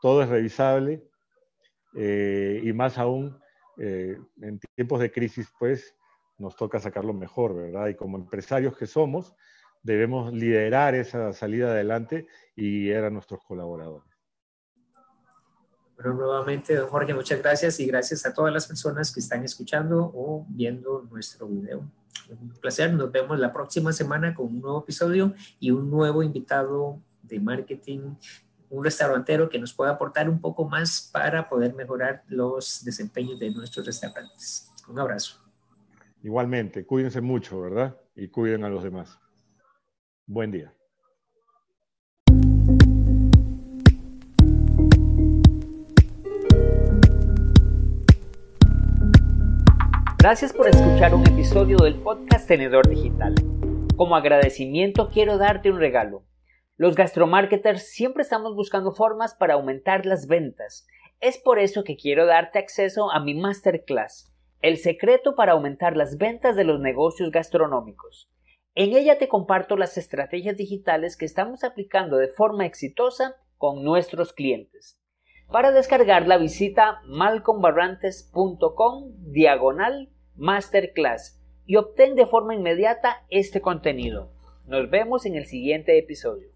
todo 0.00 0.22
es 0.22 0.28
revisable 0.28 1.02
eh, 1.94 2.60
y 2.62 2.72
más 2.72 2.98
aún 2.98 3.38
eh, 3.78 4.18
en 4.40 4.60
tiempos 4.74 5.00
de 5.00 5.10
crisis, 5.10 5.48
pues 5.58 5.94
nos 6.38 6.56
toca 6.56 6.78
sacarlo 6.78 7.12
mejor, 7.12 7.54
¿verdad? 7.54 7.88
Y 7.88 7.94
como 7.94 8.16
empresarios 8.16 8.76
que 8.76 8.86
somos, 8.86 9.34
debemos 9.82 10.32
liderar 10.32 10.94
esa 10.94 11.32
salida 11.32 11.70
adelante 11.70 12.26
y 12.54 12.90
eran 12.90 13.14
nuestros 13.14 13.42
colaboradores. 13.44 14.08
Bueno, 15.96 16.14
nuevamente, 16.14 16.76
don 16.76 16.88
Jorge, 16.88 17.12
muchas 17.12 17.40
gracias 17.42 17.80
y 17.80 17.86
gracias 17.86 18.24
a 18.24 18.32
todas 18.32 18.52
las 18.52 18.68
personas 18.68 19.12
que 19.12 19.18
están 19.18 19.42
escuchando 19.44 20.12
o 20.14 20.46
viendo 20.48 21.02
nuestro 21.10 21.48
video. 21.48 21.90
Un 22.28 22.50
placer, 22.60 22.92
nos 22.92 23.10
vemos 23.10 23.38
la 23.38 23.52
próxima 23.52 23.92
semana 23.92 24.34
con 24.34 24.46
un 24.46 24.60
nuevo 24.60 24.80
episodio 24.80 25.34
y 25.58 25.70
un 25.70 25.90
nuevo 25.90 26.22
invitado 26.22 27.00
de 27.22 27.40
marketing 27.40 28.16
un 28.70 28.84
restaurantero 28.84 29.48
que 29.48 29.58
nos 29.58 29.72
pueda 29.72 29.92
aportar 29.92 30.28
un 30.28 30.40
poco 30.40 30.68
más 30.68 31.10
para 31.12 31.48
poder 31.48 31.74
mejorar 31.74 32.24
los 32.28 32.84
desempeños 32.84 33.38
de 33.38 33.50
nuestros 33.50 33.86
restaurantes. 33.86 34.70
Un 34.88 34.98
abrazo. 34.98 35.40
Igualmente, 36.22 36.84
cuídense 36.84 37.20
mucho, 37.20 37.60
¿verdad? 37.60 37.96
Y 38.14 38.28
cuiden 38.28 38.64
a 38.64 38.68
los 38.68 38.82
demás. 38.82 39.18
Buen 40.26 40.50
día. 40.50 40.74
Gracias 50.18 50.52
por 50.52 50.68
escuchar 50.68 51.14
un 51.14 51.26
episodio 51.26 51.78
del 51.78 51.94
podcast 52.02 52.46
Tenedor 52.48 52.88
Digital. 52.88 53.34
Como 53.96 54.16
agradecimiento 54.16 55.10
quiero 55.10 55.38
darte 55.38 55.70
un 55.70 55.78
regalo 55.78 56.24
los 56.78 56.94
gastromarketers 56.94 57.90
siempre 57.90 58.22
estamos 58.22 58.54
buscando 58.54 58.92
formas 58.92 59.34
para 59.34 59.54
aumentar 59.54 60.06
las 60.06 60.28
ventas. 60.28 60.86
Es 61.18 61.36
por 61.36 61.58
eso 61.58 61.82
que 61.82 61.96
quiero 61.96 62.24
darte 62.24 62.60
acceso 62.60 63.10
a 63.10 63.18
mi 63.18 63.34
masterclass, 63.34 64.32
El 64.62 64.76
secreto 64.76 65.34
para 65.34 65.52
aumentar 65.52 65.96
las 65.96 66.18
ventas 66.18 66.54
de 66.54 66.62
los 66.62 66.78
negocios 66.78 67.32
gastronómicos. 67.32 68.30
En 68.76 68.96
ella 68.96 69.18
te 69.18 69.26
comparto 69.26 69.76
las 69.76 69.98
estrategias 69.98 70.56
digitales 70.56 71.16
que 71.16 71.24
estamos 71.24 71.64
aplicando 71.64 72.16
de 72.16 72.28
forma 72.28 72.64
exitosa 72.64 73.34
con 73.56 73.82
nuestros 73.82 74.32
clientes. 74.32 74.97
Para 75.50 75.72
descargarla 75.72 76.36
visita 76.36 77.00
malcombarrantes.com 77.06 79.12
diagonal 79.32 80.10
masterclass 80.36 81.40
y 81.64 81.76
obtén 81.76 82.16
de 82.16 82.26
forma 82.26 82.54
inmediata 82.54 83.24
este 83.30 83.62
contenido. 83.62 84.30
Nos 84.66 84.90
vemos 84.90 85.24
en 85.24 85.36
el 85.36 85.46
siguiente 85.46 85.98
episodio. 85.98 86.50